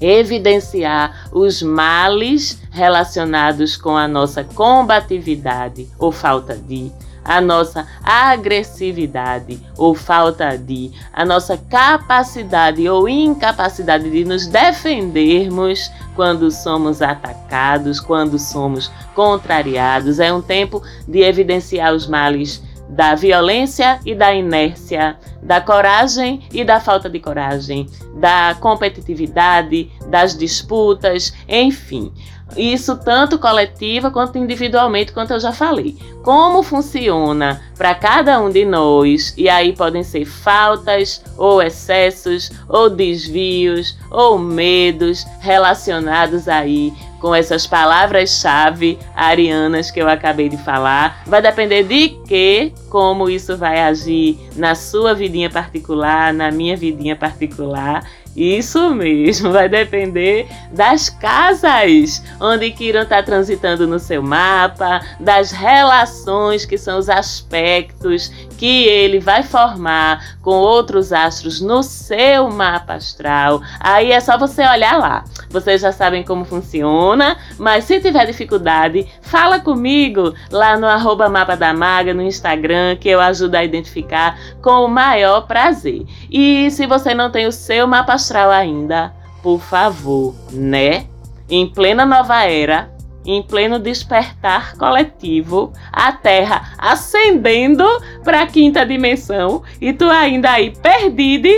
evidenciar 0.01 1.29
os 1.33 1.63
males 1.63 2.61
relacionados 2.71 3.77
com 3.77 3.97
a 3.97 4.09
nossa 4.09 4.43
combatividade 4.43 5.89
ou 5.99 6.11
falta 6.11 6.57
de 6.57 6.91
a 7.29 7.43
nossa 7.43 7.87
agressividade 8.03 9.61
ou 9.77 9.95
falta 9.95 10.57
de, 10.57 10.91
a 11.13 11.27
nossa 11.27 11.59
capacidade 11.59 12.89
ou 12.89 13.07
incapacidade 13.07 14.11
de 14.11 14.25
nos 14.25 14.47
defendermos 14.47 15.91
quando 16.17 16.51
somos 16.51 17.03
atacados, 17.03 18.01
quando 18.01 18.39
somos 18.39 18.91
contrariados. 19.15 20.19
É 20.19 20.33
um 20.33 20.41
tempo 20.41 20.83
de 21.07 21.21
evidenciar 21.21 21.93
os 21.93 22.07
males 22.07 22.63
da 22.89 23.15
violência 23.15 24.01
e 24.07 24.15
da 24.15 24.35
inércia, 24.35 25.19
da 25.43 25.61
coragem 25.61 26.43
e 26.51 26.65
da 26.65 26.81
falta 26.81 27.11
de 27.11 27.21
coragem, 27.21 27.87
da 28.15 28.57
competitividade, 28.59 29.93
das 30.09 30.37
disputas, 30.37 31.35
enfim. 31.47 32.11
Isso 32.57 32.97
tanto 32.97 33.39
coletiva 33.39 34.11
quanto 34.11 34.39
individualmente, 34.39 35.13
quanto 35.13 35.33
eu 35.33 35.41
já 35.41 35.53
falei. 35.53 35.97
Como 36.23 36.63
funciona 36.63 37.63
para 37.77 37.95
cada 37.95 38.41
um 38.41 38.51
de 38.51 38.65
nós, 38.65 39.33
e 39.37 39.49
aí 39.49 39.73
podem 39.73 40.03
ser 40.03 40.25
faltas, 40.25 41.23
ou 41.37 41.63
excessos, 41.63 42.51
ou 42.69 42.91
desvios, 42.91 43.97
ou 44.11 44.39
medos 44.39 45.25
relacionados 45.41 46.49
aí 46.49 46.93
com 47.21 47.35
essas 47.35 47.67
palavras-chave 47.67 48.99
arianas 49.15 49.91
que 49.91 50.01
eu 50.01 50.09
acabei 50.09 50.49
de 50.49 50.57
falar. 50.59 51.23
Vai 51.27 51.43
depender 51.43 51.83
de 51.83 52.11
que, 52.27 52.73
como 52.89 53.29
isso 53.29 53.57
vai 53.57 53.81
agir 53.81 54.39
na 54.57 54.75
sua 54.75 55.15
vidinha 55.15 55.51
particular, 55.51 56.33
na 56.33 56.51
minha 56.51 56.77
vidinha 56.77 57.17
particular. 57.17 58.05
Isso 58.39 58.95
mesmo, 58.95 59.51
vai 59.53 59.69
depender 59.69 60.47
das 60.71 61.09
casas 61.09 62.23
onde 62.41 62.71
Kiron 62.71 63.03
está 63.03 63.21
transitando 63.21 63.85
no 63.85 63.99
seu 63.99 64.23
mapa, 64.23 65.01
das 65.19 65.51
relações 65.51 66.65
que 66.65 66.79
são 66.79 67.01
os 67.01 67.09
aspectos 67.09 68.31
que 68.59 68.85
ele 68.87 69.21
vai 69.21 69.43
formar 69.43 70.37
com 70.43 70.51
outros 70.51 71.13
astros 71.13 71.61
no 71.61 71.83
seu 71.83 72.51
mapa 72.51 72.95
astral. 72.95 73.63
Aí 73.81 74.13
é 74.13 74.21
só 74.21 74.37
você 74.37 74.67
olhar 74.67 74.99
lá. 74.99 75.25
Vocês 75.49 75.81
já 75.81 75.93
sabem 75.93 76.23
como 76.23 76.45
funciona, 76.45 77.39
mas 77.57 77.85
se 77.85 78.01
tiver 78.01 78.27
dificuldade, 78.27 79.07
fala 79.23 79.61
comigo 79.61 80.35
lá 80.51 80.77
no 80.77 80.87
arroba 80.87 81.29
mapa 81.29 81.57
da 81.57 81.73
maga 81.73 82.13
no 82.13 82.21
Instagram, 82.21 82.97
que 82.97 83.09
eu 83.09 83.21
ajudo 83.21 83.55
a 83.55 83.65
identificar 83.65 84.39
com 84.61 84.85
o 84.85 84.89
maior 84.89 85.47
prazer. 85.47 86.05
E 86.31 86.71
se 86.71 86.87
você 86.87 87.15
não 87.15 87.31
tem 87.31 87.47
o 87.47 87.53
seu 87.53 87.87
mapa 87.87 88.15
astral 88.15 88.51
ainda, 88.51 89.13
por 89.43 89.61
favor, 89.61 90.35
né? 90.53 91.07
Em 91.49 91.67
plena 91.67 92.05
nova 92.05 92.45
era, 92.45 92.91
em 93.29 93.43
pleno 93.43 93.79
despertar 93.79 94.75
coletivo, 94.79 95.71
a 95.93 96.11
Terra 96.13 96.73
ascendendo 96.79 97.85
para 98.25 98.41
a 98.41 98.47
quinta 98.47 98.87
dimensão 98.87 99.63
e 99.79 99.93
tu 99.93 100.09
ainda 100.09 100.53
aí 100.53 100.71
perdido 100.71 101.49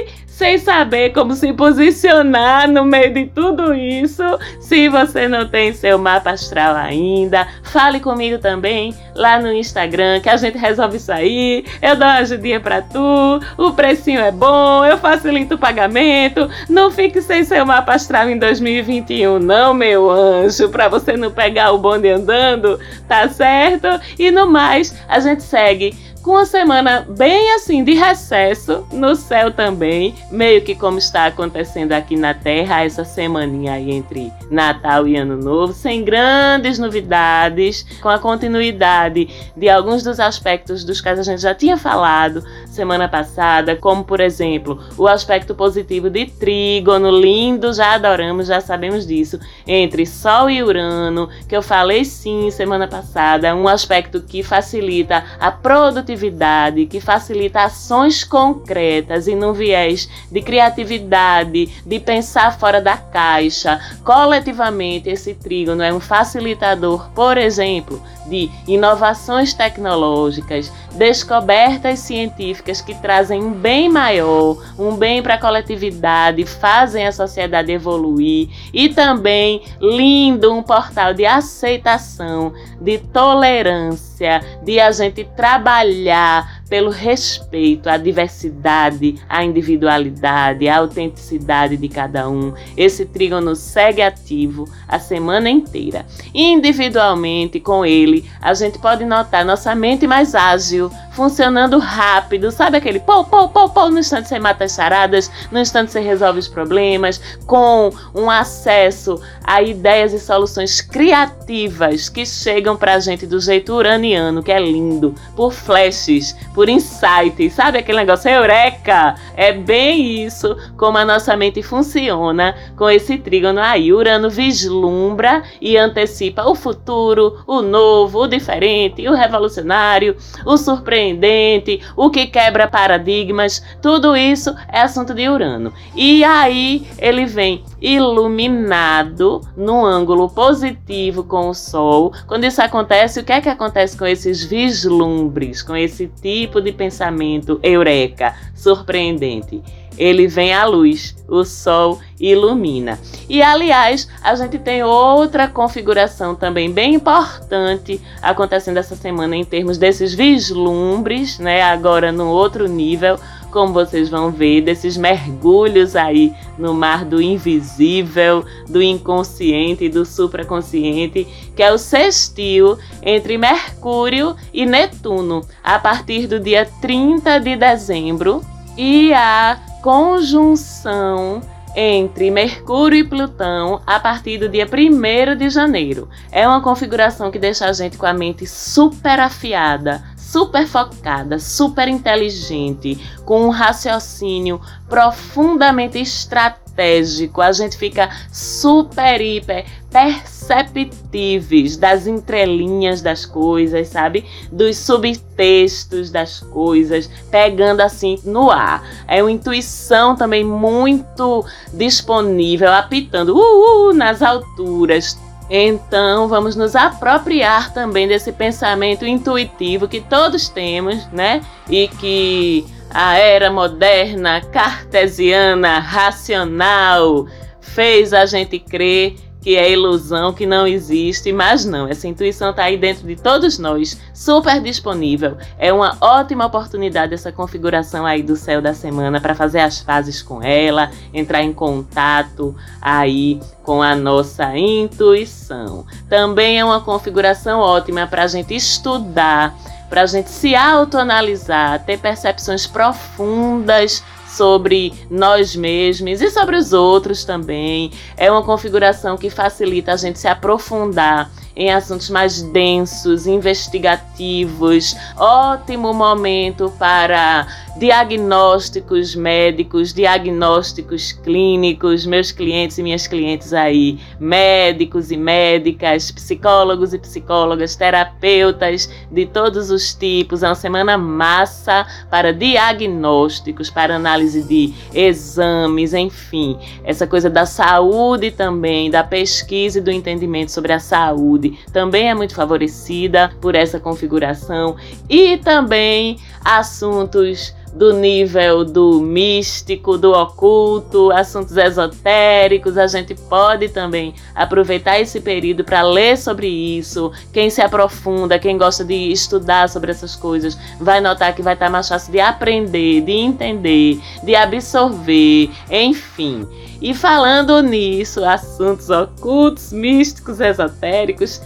sem 0.40 0.56
saber 0.56 1.12
como 1.12 1.34
se 1.34 1.52
posicionar 1.52 2.66
no 2.66 2.82
meio 2.82 3.12
de 3.12 3.26
tudo 3.26 3.74
isso. 3.74 4.22
Se 4.58 4.88
você 4.88 5.28
não 5.28 5.46
tem 5.46 5.70
seu 5.74 5.98
mapa 5.98 6.30
astral 6.30 6.74
ainda, 6.76 7.46
fale 7.62 8.00
comigo 8.00 8.38
também 8.38 8.94
lá 9.14 9.38
no 9.38 9.52
Instagram 9.52 10.18
que 10.20 10.30
a 10.30 10.38
gente 10.38 10.56
resolve 10.56 10.96
aí. 11.08 11.62
Eu 11.82 11.94
dou 11.94 12.08
uma 12.08 12.16
ajudinha 12.20 12.58
pra 12.58 12.80
tu, 12.80 13.38
o 13.58 13.72
precinho 13.74 14.18
é 14.18 14.32
bom, 14.32 14.82
eu 14.86 14.96
facilito 14.96 15.56
o 15.56 15.58
pagamento. 15.58 16.48
Não 16.70 16.90
fique 16.90 17.20
sem 17.20 17.44
seu 17.44 17.66
mapa 17.66 17.92
astral 17.92 18.30
em 18.30 18.38
2021, 18.38 19.38
não, 19.38 19.74
meu 19.74 20.10
anjo, 20.10 20.70
pra 20.70 20.88
você 20.88 21.18
não 21.18 21.30
pegar 21.30 21.70
o 21.72 21.78
bonde 21.78 22.08
andando, 22.08 22.80
tá 23.06 23.28
certo? 23.28 23.88
E 24.18 24.30
no 24.30 24.46
mais, 24.46 24.96
a 25.06 25.20
gente 25.20 25.42
segue 25.42 25.94
com 26.22 26.32
uma 26.32 26.44
semana 26.44 27.06
bem 27.08 27.54
assim 27.54 27.82
de 27.82 27.94
recesso 27.94 28.86
no 28.92 29.16
céu 29.16 29.50
também, 29.50 30.14
meio 30.30 30.62
que 30.62 30.74
como 30.74 30.98
está 30.98 31.26
acontecendo 31.26 31.92
aqui 31.92 32.16
na 32.16 32.34
Terra 32.34 32.84
essa 32.84 33.04
semaninha 33.04 33.72
aí 33.72 33.90
entre 33.90 34.32
Natal 34.50 35.08
e 35.08 35.16
Ano 35.16 35.36
Novo, 35.36 35.72
sem 35.72 36.04
grandes 36.04 36.78
novidades, 36.78 37.86
com 38.00 38.08
a 38.08 38.18
continuidade 38.18 39.28
de 39.56 39.68
alguns 39.68 40.02
dos 40.02 40.20
aspectos 40.20 40.84
dos 40.84 41.00
quais 41.00 41.18
a 41.18 41.22
gente 41.22 41.40
já 41.40 41.54
tinha 41.54 41.76
falado 41.76 42.44
semana 42.70 43.08
passada, 43.08 43.76
como 43.76 44.04
por 44.04 44.20
exemplo, 44.20 44.78
o 44.96 45.08
aspecto 45.08 45.54
positivo 45.54 46.10
de 46.10 46.26
trígono, 46.26 47.10
lindo, 47.10 47.72
já 47.72 47.94
adoramos, 47.94 48.46
já 48.46 48.60
sabemos 48.60 49.06
disso, 49.06 49.38
entre 49.66 50.06
Sol 50.06 50.50
e 50.50 50.62
Urano, 50.62 51.28
que 51.48 51.56
eu 51.56 51.62
falei 51.62 52.04
sim 52.04 52.50
semana 52.50 52.86
passada, 52.86 53.54
um 53.54 53.66
aspecto 53.66 54.20
que 54.20 54.42
facilita 54.42 55.24
a 55.38 55.50
produtividade 55.50 56.86
que 56.86 57.00
facilita 57.00 57.64
ações 57.64 58.24
concretas 58.24 59.26
e 59.26 59.34
num 59.34 59.52
viés 59.52 60.08
de 60.30 60.42
criatividade, 60.42 61.66
de 61.84 62.00
pensar 62.00 62.58
fora 62.58 62.80
da 62.80 62.96
caixa. 62.96 63.80
Coletivamente, 64.04 65.08
esse 65.08 65.34
trígono 65.34 65.82
é 65.82 65.92
um 65.92 66.00
facilitador, 66.00 67.10
por 67.14 67.38
exemplo, 67.38 68.02
de 68.26 68.50
inovações 68.66 69.52
tecnológicas, 69.54 70.72
descobertas 70.94 72.00
científicas 72.00 72.59
que 72.62 72.94
trazem 72.94 73.42
um 73.42 73.52
bem 73.52 73.88
maior, 73.88 74.56
um 74.78 74.94
bem 74.94 75.22
para 75.22 75.34
a 75.34 75.40
coletividade, 75.40 76.44
fazem 76.44 77.06
a 77.06 77.12
sociedade 77.12 77.72
evoluir 77.72 78.48
e 78.72 78.88
também 78.88 79.62
lindo 79.80 80.52
um 80.52 80.62
portal 80.62 81.14
de 81.14 81.24
aceitação, 81.24 82.52
de 82.80 82.98
tolerância, 82.98 84.40
de 84.62 84.78
a 84.78 84.90
gente 84.92 85.24
trabalhar 85.36 86.60
pelo 86.70 86.90
respeito 86.90 87.88
à 87.90 87.96
diversidade, 87.96 89.16
à 89.28 89.44
individualidade, 89.44 90.68
à 90.68 90.78
autenticidade 90.78 91.76
de 91.76 91.88
cada 91.88 92.28
um. 92.28 92.54
Esse 92.76 93.04
trígono 93.04 93.56
segue 93.56 94.00
ativo 94.00 94.68
a 94.86 95.00
semana 95.00 95.50
inteira. 95.50 96.06
Individualmente, 96.32 97.58
com 97.58 97.84
ele, 97.84 98.24
a 98.40 98.54
gente 98.54 98.78
pode 98.78 99.04
notar 99.04 99.44
nossa 99.44 99.74
mente 99.74 100.06
mais 100.06 100.34
ágil, 100.34 100.90
funcionando 101.10 101.78
rápido, 101.78 102.50
sabe 102.50 102.76
aquele 102.76 103.00
pô, 103.00 103.24
pô, 103.24 103.48
pô, 103.48 103.68
pô, 103.68 103.90
no 103.90 103.98
instante 103.98 104.28
você 104.28 104.38
mata 104.38 104.64
as 104.64 104.74
charadas, 104.74 105.30
no 105.50 105.58
instante 105.58 105.90
você 105.90 106.00
resolve 106.00 106.38
os 106.38 106.48
problemas, 106.48 107.20
com 107.46 107.90
um 108.14 108.30
acesso 108.30 109.20
a 109.42 109.60
ideias 109.60 110.12
e 110.12 110.20
soluções 110.20 110.80
criativas 110.80 112.08
que 112.08 112.24
chegam 112.24 112.76
pra 112.76 113.00
gente 113.00 113.26
do 113.26 113.40
jeito 113.40 113.74
uraniano, 113.74 114.42
que 114.42 114.52
é 114.52 114.60
lindo, 114.60 115.14
por 115.34 115.52
flashes, 115.52 116.36
por 116.54 116.68
insights, 116.68 117.54
sabe 117.54 117.78
aquele 117.78 117.98
negócio 117.98 118.30
eureka? 118.30 119.16
É 119.36 119.52
bem 119.52 120.24
isso 120.24 120.56
como 120.76 120.98
a 120.98 121.04
nossa 121.04 121.36
mente 121.36 121.62
funciona 121.62 122.54
com 122.76 122.88
esse 122.88 123.18
trígono 123.18 123.60
aí. 123.60 123.92
Urano 123.92 124.30
vislumbra 124.30 125.42
e 125.60 125.76
antecipa 125.76 126.48
o 126.48 126.54
futuro, 126.54 127.42
o 127.46 127.62
novo, 127.62 128.20
o 128.20 128.28
diferente, 128.28 129.08
o 129.08 129.14
revolucionário, 129.14 130.16
o 130.44 130.56
surpreendente 130.56 130.99
surpreendente, 131.00 131.80
o 131.96 132.10
que 132.10 132.26
quebra 132.26 132.68
paradigmas, 132.68 133.62
tudo 133.80 134.16
isso 134.16 134.54
é 134.70 134.82
assunto 134.82 135.14
de 135.14 135.28
Urano. 135.28 135.72
E 135.94 136.22
aí 136.22 136.86
ele 136.98 137.24
vem 137.24 137.64
iluminado 137.80 139.40
no 139.56 139.84
ângulo 139.84 140.28
positivo 140.28 141.24
com 141.24 141.48
o 141.48 141.54
Sol. 141.54 142.12
Quando 142.26 142.44
isso 142.44 142.60
acontece, 142.60 143.20
o 143.20 143.24
que 143.24 143.32
é 143.32 143.40
que 143.40 143.48
acontece 143.48 143.96
com 143.96 144.06
esses 144.06 144.44
vislumbres, 144.44 145.62
com 145.62 145.74
esse 145.74 146.06
tipo 146.20 146.60
de 146.60 146.72
pensamento 146.72 147.58
eureka, 147.62 148.34
surpreendente? 148.54 149.62
Ele 149.98 150.26
vem 150.26 150.54
à 150.54 150.64
luz, 150.64 151.16
o 151.28 151.44
sol 151.44 151.98
ilumina. 152.18 152.98
E 153.28 153.42
aliás, 153.42 154.08
a 154.22 154.34
gente 154.34 154.58
tem 154.58 154.82
outra 154.82 155.48
configuração 155.48 156.34
também 156.34 156.70
bem 156.70 156.94
importante 156.94 158.00
acontecendo 158.22 158.78
essa 158.78 158.96
semana 158.96 159.36
em 159.36 159.44
termos 159.44 159.78
desses 159.78 160.14
vislumbres, 160.14 161.38
né? 161.38 161.62
Agora 161.62 162.12
no 162.12 162.28
outro 162.28 162.66
nível, 162.66 163.18
como 163.50 163.72
vocês 163.72 164.08
vão 164.08 164.30
ver, 164.30 164.62
desses 164.62 164.96
mergulhos 164.96 165.96
aí 165.96 166.32
no 166.58 166.72
mar 166.72 167.04
do 167.04 167.20
invisível, 167.20 168.44
do 168.68 168.82
inconsciente 168.82 169.84
e 169.84 169.88
do 169.88 170.04
supraconsciente, 170.04 171.26
que 171.54 171.62
é 171.62 171.72
o 171.72 171.78
sextil 171.78 172.78
entre 173.02 173.36
Mercúrio 173.36 174.36
e 174.52 174.64
Netuno, 174.64 175.42
a 175.62 175.78
partir 175.78 176.26
do 176.26 176.38
dia 176.38 176.68
30 176.80 177.38
de 177.38 177.56
dezembro. 177.56 178.42
E 178.76 179.12
a 179.12 179.58
conjunção 179.82 181.40
entre 181.74 182.30
Mercúrio 182.30 182.98
e 182.98 183.04
Plutão 183.04 183.80
a 183.86 184.00
partir 184.00 184.38
do 184.38 184.48
dia 184.48 184.66
1 184.66 185.36
de 185.36 185.50
janeiro. 185.50 186.08
É 186.32 186.46
uma 186.46 186.60
configuração 186.60 187.30
que 187.30 187.38
deixa 187.38 187.66
a 187.66 187.72
gente 187.72 187.96
com 187.96 188.06
a 188.06 188.12
mente 188.12 188.46
super 188.46 189.20
afiada, 189.20 190.02
super 190.16 190.66
focada, 190.66 191.38
super 191.38 191.88
inteligente, 191.88 192.98
com 193.24 193.42
um 193.46 193.50
raciocínio 193.50 194.60
profundamente 194.88 195.98
estratégico. 195.98 196.69
A 196.80 197.52
gente 197.52 197.76
fica 197.76 198.08
super, 198.32 199.20
hiper 199.20 199.64
perceptíveis 199.90 201.76
das 201.76 202.06
entrelinhas 202.06 203.02
das 203.02 203.26
coisas, 203.26 203.88
sabe? 203.88 204.24
Dos 204.50 204.76
subtextos 204.76 206.10
das 206.10 206.40
coisas, 206.40 207.10
pegando 207.30 207.80
assim 207.80 208.18
no 208.24 208.50
ar. 208.50 208.82
É 209.08 209.22
uma 209.22 209.32
intuição 209.32 210.14
também 210.14 210.44
muito 210.44 211.44
disponível, 211.74 212.72
apitando 212.72 213.36
uh, 213.36 213.90
uh, 213.90 213.92
nas 213.92 214.22
alturas 214.22 215.18
então, 215.52 216.28
vamos 216.28 216.54
nos 216.54 216.76
apropriar 216.76 217.74
também 217.74 218.06
desse 218.06 218.30
pensamento 218.30 219.04
intuitivo 219.04 219.88
que 219.88 220.00
todos 220.00 220.48
temos, 220.48 221.04
né? 221.08 221.40
E 221.68 221.88
que 221.88 222.64
a 222.92 223.16
era 223.16 223.50
moderna, 223.50 224.40
cartesiana, 224.40 225.78
racional 225.78 227.26
fez 227.60 228.12
a 228.12 228.26
gente 228.26 228.58
crer 228.58 229.16
que 229.40 229.56
é 229.56 229.70
ilusão, 229.70 230.32
que 230.32 230.44
não 230.44 230.66
existe, 230.66 231.32
mas 231.32 231.64
não, 231.64 231.88
essa 231.88 232.06
intuição 232.06 232.50
está 232.50 232.64
aí 232.64 232.76
dentro 232.76 233.06
de 233.06 233.16
todos 233.16 233.58
nós, 233.58 233.98
super 234.12 234.60
disponível. 234.60 235.36
É 235.58 235.72
uma 235.72 235.96
ótima 236.00 236.44
oportunidade 236.46 237.14
essa 237.14 237.32
configuração 237.32 238.04
aí 238.04 238.22
do 238.22 238.36
céu 238.36 238.60
da 238.60 238.74
semana 238.74 239.20
para 239.20 239.34
fazer 239.34 239.60
as 239.60 239.80
fases 239.80 240.20
com 240.20 240.42
ela, 240.42 240.90
entrar 241.12 241.42
em 241.42 241.52
contato 241.52 242.54
aí 242.82 243.40
com 243.62 243.82
a 243.82 243.96
nossa 243.96 244.56
intuição. 244.56 245.86
Também 246.08 246.58
é 246.58 246.64
uma 246.64 246.80
configuração 246.80 247.60
ótima 247.60 248.06
para 248.06 248.24
a 248.24 248.26
gente 248.26 248.54
estudar, 248.54 249.56
para 249.90 250.02
a 250.02 250.06
gente 250.06 250.30
se 250.30 250.54
autoanalisar, 250.54 251.84
ter 251.84 251.98
percepções 251.98 252.66
profundas 252.66 254.02
sobre 254.28 254.94
nós 255.10 255.56
mesmos 255.56 256.22
e 256.22 256.30
sobre 256.30 256.56
os 256.56 256.72
outros 256.72 257.24
também. 257.24 257.90
É 258.16 258.30
uma 258.30 258.44
configuração 258.44 259.16
que 259.16 259.28
facilita 259.28 259.92
a 259.92 259.96
gente 259.96 260.18
se 260.18 260.28
aprofundar 260.28 261.28
em 261.56 261.72
assuntos 261.72 262.08
mais 262.08 262.40
densos, 262.40 263.26
investigativos. 263.26 264.96
Ótimo 265.18 265.92
momento 265.92 266.72
para 266.78 267.46
diagnósticos 267.76 269.14
médicos, 269.14 269.92
diagnósticos 269.92 271.12
clínicos, 271.12 272.04
meus 272.04 272.32
clientes 272.32 272.78
e 272.78 272.82
minhas 272.82 273.06
clientes 273.06 273.52
aí, 273.52 273.98
médicos 274.18 275.10
e 275.10 275.16
médicas, 275.16 276.10
psicólogos 276.10 276.92
e 276.92 276.98
psicólogas, 276.98 277.76
terapeutas 277.76 278.90
de 279.10 279.26
todos 279.26 279.70
os 279.70 279.94
tipos. 279.94 280.42
É 280.42 280.48
uma 280.48 280.54
semana 280.54 280.98
massa 280.98 281.86
para 282.10 282.32
diagnósticos, 282.32 283.70
para 283.70 283.96
análise 283.96 284.42
de 284.42 284.74
exames, 284.92 285.94
enfim, 285.94 286.58
essa 286.84 287.06
coisa 287.06 287.30
da 287.30 287.46
saúde 287.46 288.30
também, 288.30 288.90
da 288.90 289.04
pesquisa 289.04 289.78
e 289.78 289.82
do 289.82 289.90
entendimento 289.90 290.50
sobre 290.50 290.72
a 290.72 290.80
saúde, 290.80 291.58
também 291.72 292.10
é 292.10 292.14
muito 292.14 292.34
favorecida 292.34 293.30
por 293.40 293.54
essa 293.54 293.78
configuração. 293.78 294.76
E 295.08 295.36
também 295.38 296.18
assuntos 296.44 297.54
do 297.72 297.92
nível 297.92 298.64
do 298.64 299.00
místico, 299.00 299.96
do 299.96 300.12
oculto, 300.12 301.10
assuntos 301.12 301.56
esotéricos. 301.56 302.76
A 302.76 302.86
gente 302.86 303.14
pode 303.14 303.68
também 303.68 304.14
aproveitar 304.34 305.00
esse 305.00 305.20
período 305.20 305.64
para 305.64 305.82
ler 305.82 306.16
sobre 306.16 306.48
isso. 306.48 307.12
Quem 307.32 307.50
se 307.50 307.60
aprofunda, 307.62 308.38
quem 308.38 308.58
gosta 308.58 308.84
de 308.84 308.94
estudar 309.12 309.68
sobre 309.68 309.90
essas 309.90 310.16
coisas, 310.16 310.58
vai 310.80 311.00
notar 311.00 311.34
que 311.34 311.42
vai 311.42 311.54
estar 311.54 311.70
mais 311.70 311.88
fácil 311.88 312.12
de 312.12 312.20
aprender, 312.20 313.02
de 313.02 313.12
entender, 313.12 314.00
de 314.22 314.34
absorver, 314.34 315.50
enfim. 315.70 316.46
E 316.80 316.94
falando 316.94 317.62
nisso, 317.62 318.24
assuntos 318.24 318.88
ocultos, 318.88 319.70
místicos, 319.70 320.40
esotéricos, 320.40 321.40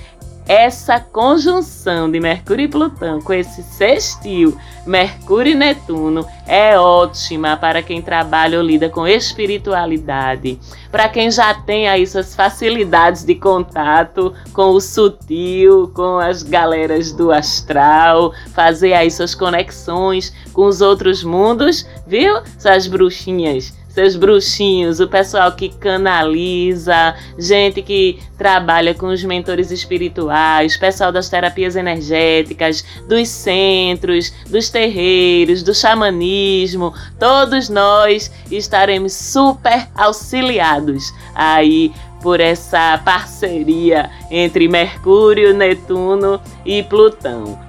essa 0.46 1.00
conjunção 1.00 2.10
de 2.10 2.20
Mercúrio 2.20 2.64
e 2.64 2.68
Plutão 2.68 3.20
com 3.20 3.32
esse 3.32 3.62
sextil 3.62 4.56
Mercúrio 4.86 5.52
e 5.52 5.54
Netuno 5.54 6.26
é 6.46 6.78
ótima 6.78 7.56
para 7.56 7.82
quem 7.82 8.02
trabalha 8.02 8.58
ou 8.58 8.64
lida 8.64 8.90
com 8.90 9.06
espiritualidade, 9.06 10.58
para 10.90 11.08
quem 11.08 11.30
já 11.30 11.54
tem 11.54 11.88
aí 11.88 12.06
suas 12.06 12.34
facilidades 12.34 13.24
de 13.24 13.34
contato 13.34 14.34
com 14.52 14.70
o 14.70 14.80
sutil, 14.80 15.90
com 15.94 16.18
as 16.18 16.42
galeras 16.42 17.12
do 17.12 17.32
astral, 17.32 18.34
fazer 18.52 18.92
aí 18.92 19.10
suas 19.10 19.34
conexões 19.34 20.34
com 20.52 20.66
os 20.66 20.82
outros 20.82 21.24
mundos, 21.24 21.86
viu? 22.06 22.42
Suas 22.58 22.86
bruxinhas 22.86 23.72
seus 23.94 24.16
bruxinhos, 24.16 24.98
o 24.98 25.06
pessoal 25.06 25.52
que 25.52 25.68
canaliza, 25.68 27.14
gente 27.38 27.80
que 27.80 28.18
trabalha 28.36 28.92
com 28.92 29.06
os 29.06 29.22
mentores 29.22 29.70
espirituais, 29.70 30.76
pessoal 30.76 31.12
das 31.12 31.28
terapias 31.28 31.76
energéticas, 31.76 32.84
dos 33.08 33.28
centros, 33.28 34.32
dos 34.50 34.68
terreiros, 34.68 35.62
do 35.62 35.72
xamanismo, 35.72 36.92
todos 37.20 37.68
nós 37.68 38.32
estaremos 38.50 39.12
super 39.12 39.88
auxiliados 39.94 41.14
aí 41.32 41.92
por 42.20 42.40
essa 42.40 42.98
parceria 43.04 44.10
entre 44.28 44.66
Mercúrio, 44.66 45.54
Netuno 45.54 46.40
e 46.64 46.82
Plutão. 46.82 47.63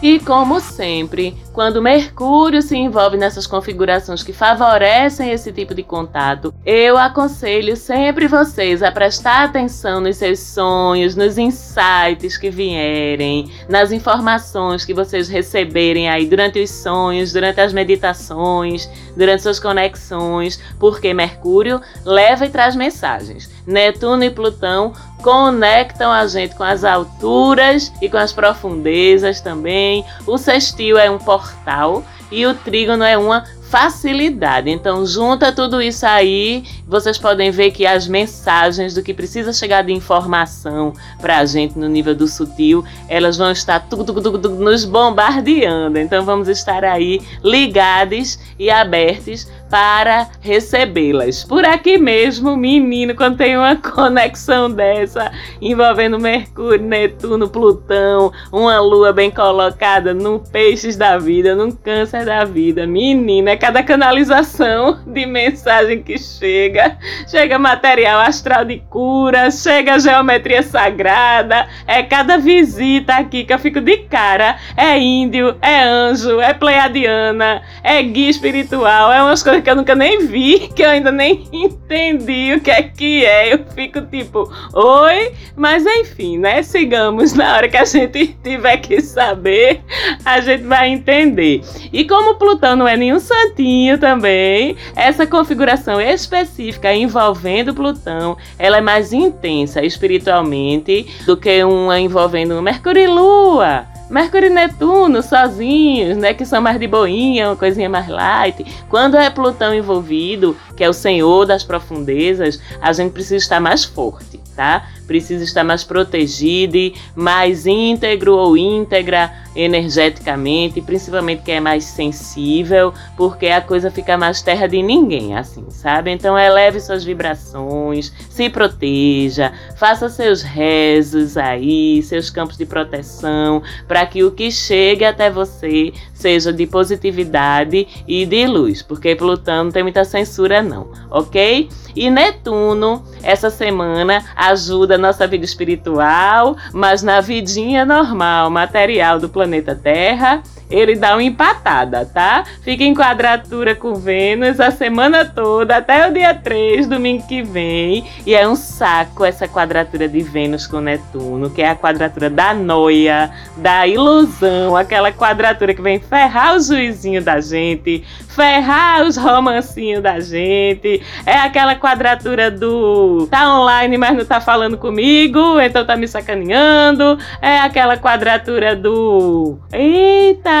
E 0.00 0.20
como 0.20 0.60
sempre, 0.60 1.36
quando 1.52 1.82
Mercúrio 1.82 2.62
se 2.62 2.76
envolve 2.76 3.16
nessas 3.16 3.48
configurações 3.48 4.22
que 4.22 4.32
favorecem 4.32 5.32
esse 5.32 5.52
tipo 5.52 5.74
de 5.74 5.82
contato, 5.82 6.54
eu 6.64 6.96
aconselho 6.96 7.76
sempre 7.76 8.28
vocês 8.28 8.80
a 8.80 8.92
prestar 8.92 9.42
atenção 9.42 10.00
nos 10.00 10.16
seus 10.16 10.38
sonhos, 10.38 11.16
nos 11.16 11.36
insights 11.36 12.38
que 12.38 12.48
vierem, 12.48 13.50
nas 13.68 13.90
informações 13.90 14.84
que 14.84 14.94
vocês 14.94 15.28
receberem 15.28 16.08
aí 16.08 16.26
durante 16.26 16.60
os 16.60 16.70
sonhos, 16.70 17.32
durante 17.32 17.60
as 17.60 17.72
meditações, 17.72 18.88
durante 19.16 19.42
suas 19.42 19.58
conexões, 19.58 20.60
porque 20.78 21.12
Mercúrio 21.12 21.80
leva 22.04 22.46
e 22.46 22.50
traz 22.50 22.76
mensagens. 22.76 23.50
Netuno 23.66 24.22
e 24.22 24.30
Plutão 24.30 24.92
conectam 25.22 26.10
a 26.10 26.26
gente 26.26 26.54
com 26.54 26.64
as 26.64 26.84
alturas 26.84 27.92
e 28.00 28.08
com 28.08 28.16
as 28.16 28.32
profundezas 28.32 29.40
também. 29.40 30.04
O 30.26 30.38
sextil 30.38 30.98
é 30.98 31.10
um 31.10 31.18
portal 31.18 32.02
e 32.30 32.46
o 32.46 32.54
trígono 32.54 33.04
é 33.04 33.16
uma 33.16 33.44
facilidade. 33.68 34.70
Então, 34.70 35.04
junta 35.04 35.52
tudo 35.52 35.82
isso 35.82 36.06
aí, 36.06 36.64
vocês 36.86 37.18
podem 37.18 37.50
ver 37.50 37.70
que 37.70 37.86
as 37.86 38.08
mensagens 38.08 38.94
do 38.94 39.02
que 39.02 39.12
precisa 39.12 39.52
chegar 39.52 39.82
de 39.82 39.92
informação 39.92 40.94
para 41.20 41.38
a 41.38 41.44
gente 41.44 41.78
no 41.78 41.86
nível 41.86 42.14
do 42.14 42.26
sutil, 42.26 42.84
elas 43.08 43.36
vão 43.36 43.50
estar 43.50 43.80
tudo, 43.80 44.12
tudo, 44.14 44.32
tudo, 44.32 44.48
nos 44.50 44.84
bombardeando. 44.84 45.98
Então, 45.98 46.24
vamos 46.24 46.48
estar 46.48 46.82
aí 46.82 47.20
ligados 47.44 48.38
e 48.58 48.70
abertos 48.70 49.46
para 49.70 50.28
recebê-las. 50.40 51.44
Por 51.44 51.64
aqui 51.64 51.98
mesmo, 51.98 52.56
menino, 52.56 53.14
quando 53.14 53.36
tem 53.36 53.56
uma 53.56 53.76
conexão 53.76 54.70
dessa 54.70 55.30
envolvendo 55.60 56.18
Mercúrio, 56.18 56.84
Netuno, 56.84 57.48
Plutão, 57.48 58.32
uma 58.52 58.80
lua 58.80 59.12
bem 59.12 59.30
colocada 59.30 60.14
no 60.14 60.40
peixes 60.40 60.96
da 60.96 61.18
vida, 61.18 61.54
no 61.54 61.74
câncer 61.74 62.24
da 62.24 62.44
vida, 62.44 62.86
menina, 62.86 63.50
é 63.50 63.56
cada 63.56 63.82
canalização 63.82 65.00
de 65.06 65.26
mensagem 65.26 66.02
que 66.02 66.18
chega, 66.18 66.96
chega 67.26 67.58
material 67.58 68.20
astral 68.20 68.64
de 68.64 68.78
cura, 68.90 69.50
chega 69.50 69.98
geometria 69.98 70.62
sagrada, 70.62 71.68
é 71.86 72.02
cada 72.02 72.38
visita 72.38 73.14
aqui 73.14 73.44
que 73.44 73.52
eu 73.52 73.58
fico 73.58 73.80
de 73.80 73.98
cara, 73.98 74.56
é 74.76 74.98
índio, 74.98 75.56
é 75.60 75.82
anjo, 75.82 76.40
é 76.40 76.54
pleiadiana, 76.54 77.62
é 77.82 78.02
guia 78.02 78.30
espiritual, 78.30 79.12
é 79.12 79.22
umas 79.22 79.42
coisas 79.42 79.57
coisa 79.58 79.60
que 79.62 79.70
eu 79.70 79.76
nunca 79.76 79.94
nem 79.94 80.26
vi, 80.26 80.68
que 80.74 80.82
eu 80.82 80.90
ainda 80.90 81.10
nem 81.10 81.46
entendi 81.52 82.54
o 82.54 82.60
que 82.60 82.70
é 82.70 82.82
que 82.82 83.24
é. 83.24 83.54
Eu 83.54 83.64
fico 83.74 84.00
tipo, 84.02 84.50
oi, 84.72 85.32
mas 85.56 85.84
enfim, 85.84 86.38
né? 86.38 86.62
Sigamos 86.62 87.32
na 87.32 87.56
hora 87.56 87.68
que 87.68 87.76
a 87.76 87.84
gente 87.84 88.36
tiver 88.42 88.76
que 88.78 89.00
saber, 89.00 89.80
a 90.24 90.40
gente 90.40 90.64
vai 90.64 90.88
entender. 90.88 91.62
E 91.92 92.04
como 92.04 92.36
Plutão 92.36 92.76
não 92.76 92.88
é 92.88 92.96
nenhum 92.96 93.18
santinho 93.18 93.98
também, 93.98 94.76
essa 94.94 95.26
configuração 95.26 96.00
específica 96.00 96.92
envolvendo 96.94 97.74
Plutão, 97.74 98.36
ela 98.58 98.78
é 98.78 98.80
mais 98.80 99.12
intensa 99.12 99.84
espiritualmente 99.84 101.06
do 101.26 101.36
que 101.36 101.62
uma 101.64 101.98
envolvendo 101.98 102.60
Mercúrio 102.62 103.02
e 103.02 103.06
Lua. 103.06 103.97
Mercúrio 104.10 104.48
e 104.48 104.50
Netuno 104.50 105.22
sozinhos, 105.22 106.16
né, 106.16 106.32
que 106.32 106.44
são 106.44 106.60
mais 106.60 106.78
de 106.78 106.86
boinha, 106.86 107.48
uma 107.48 107.56
coisinha 107.56 107.88
mais 107.88 108.08
light. 108.08 108.64
Quando 108.88 109.16
é 109.16 109.28
Plutão 109.28 109.74
envolvido, 109.74 110.56
que 110.76 110.82
é 110.82 110.88
o 110.88 110.94
senhor 110.94 111.44
das 111.44 111.62
profundezas, 111.62 112.60
a 112.80 112.92
gente 112.92 113.12
precisa 113.12 113.36
estar 113.36 113.60
mais 113.60 113.84
forte, 113.84 114.40
tá? 114.56 114.86
Precisa 115.08 115.42
estar 115.42 115.64
mais 115.64 115.82
protegido, 115.82 116.92
mais 117.16 117.66
íntegro 117.66 118.36
ou 118.36 118.56
íntegra 118.56 119.32
energeticamente, 119.56 120.80
principalmente 120.80 121.42
quem 121.42 121.56
é 121.56 121.60
mais 121.60 121.82
sensível, 121.82 122.92
porque 123.16 123.46
a 123.46 123.60
coisa 123.60 123.90
fica 123.90 124.16
mais 124.16 124.40
terra 124.40 124.68
de 124.68 124.80
ninguém, 124.82 125.34
assim, 125.36 125.64
sabe? 125.70 126.12
Então 126.12 126.38
eleve 126.38 126.78
suas 126.78 127.02
vibrações, 127.02 128.12
se 128.30 128.48
proteja, 128.50 129.52
faça 129.76 130.08
seus 130.08 130.42
rezos 130.42 131.36
aí, 131.36 132.02
seus 132.02 132.28
campos 132.30 132.58
de 132.58 132.66
proteção, 132.66 133.62
para 133.88 134.06
que 134.06 134.22
o 134.22 134.30
que 134.30 134.50
chegue 134.50 135.04
até 135.04 135.30
você 135.30 135.92
seja 136.12 136.52
de 136.52 136.66
positividade 136.66 137.88
e 138.06 138.26
de 138.26 138.46
luz, 138.46 138.82
porque 138.82 139.16
Plutão 139.16 139.64
não 139.64 139.72
tem 139.72 139.82
muita 139.82 140.04
censura 140.04 140.62
não, 140.62 140.90
ok? 141.10 141.68
E 141.96 142.10
Netuno, 142.10 143.02
essa 143.22 143.50
semana, 143.50 144.24
ajuda 144.36 144.97
nossa 144.98 145.26
vida 145.26 145.44
espiritual, 145.44 146.56
mas 146.72 147.02
na 147.02 147.20
vidinha 147.20 147.84
normal, 147.84 148.50
material 148.50 149.18
do 149.18 149.28
planeta 149.28 149.74
Terra, 149.74 150.42
ele 150.70 150.94
dá 150.94 151.14
uma 151.14 151.22
empatada, 151.22 152.04
tá? 152.04 152.44
Fica 152.62 152.84
em 152.84 152.94
quadratura 152.94 153.74
com 153.74 153.94
Vênus 153.94 154.60
a 154.60 154.70
semana 154.70 155.24
toda, 155.24 155.76
até 155.76 156.08
o 156.08 156.12
dia 156.12 156.34
3, 156.34 156.86
domingo 156.86 157.26
que 157.26 157.42
vem. 157.42 158.04
E 158.26 158.34
é 158.34 158.46
um 158.46 158.54
saco 158.54 159.24
essa 159.24 159.48
quadratura 159.48 160.08
de 160.08 160.20
Vênus 160.20 160.66
com 160.66 160.80
Netuno, 160.80 161.50
que 161.50 161.62
é 161.62 161.70
a 161.70 161.76
quadratura 161.76 162.28
da 162.28 162.52
noia, 162.52 163.30
da 163.56 163.86
ilusão, 163.86 164.76
aquela 164.76 165.10
quadratura 165.12 165.72
que 165.72 165.82
vem 165.82 165.98
ferrar 165.98 166.56
o 166.56 166.60
juizinho 166.60 167.22
da 167.22 167.40
gente, 167.40 168.04
ferrar 168.28 169.02
os 169.02 169.16
romancinhos 169.16 170.02
da 170.02 170.20
gente. 170.20 171.02
É 171.24 171.38
aquela 171.38 171.74
quadratura 171.74 172.50
do 172.50 173.26
tá 173.30 173.58
online, 173.58 173.96
mas 173.96 174.16
não 174.16 174.24
tá 174.24 174.40
falando 174.40 174.76
comigo, 174.76 175.60
então 175.60 175.84
tá 175.84 175.96
me 175.96 176.06
sacaneando. 176.06 177.18
É 177.40 177.58
aquela 177.60 177.96
quadratura 177.96 178.76
do 178.76 179.58
eita 179.72 180.57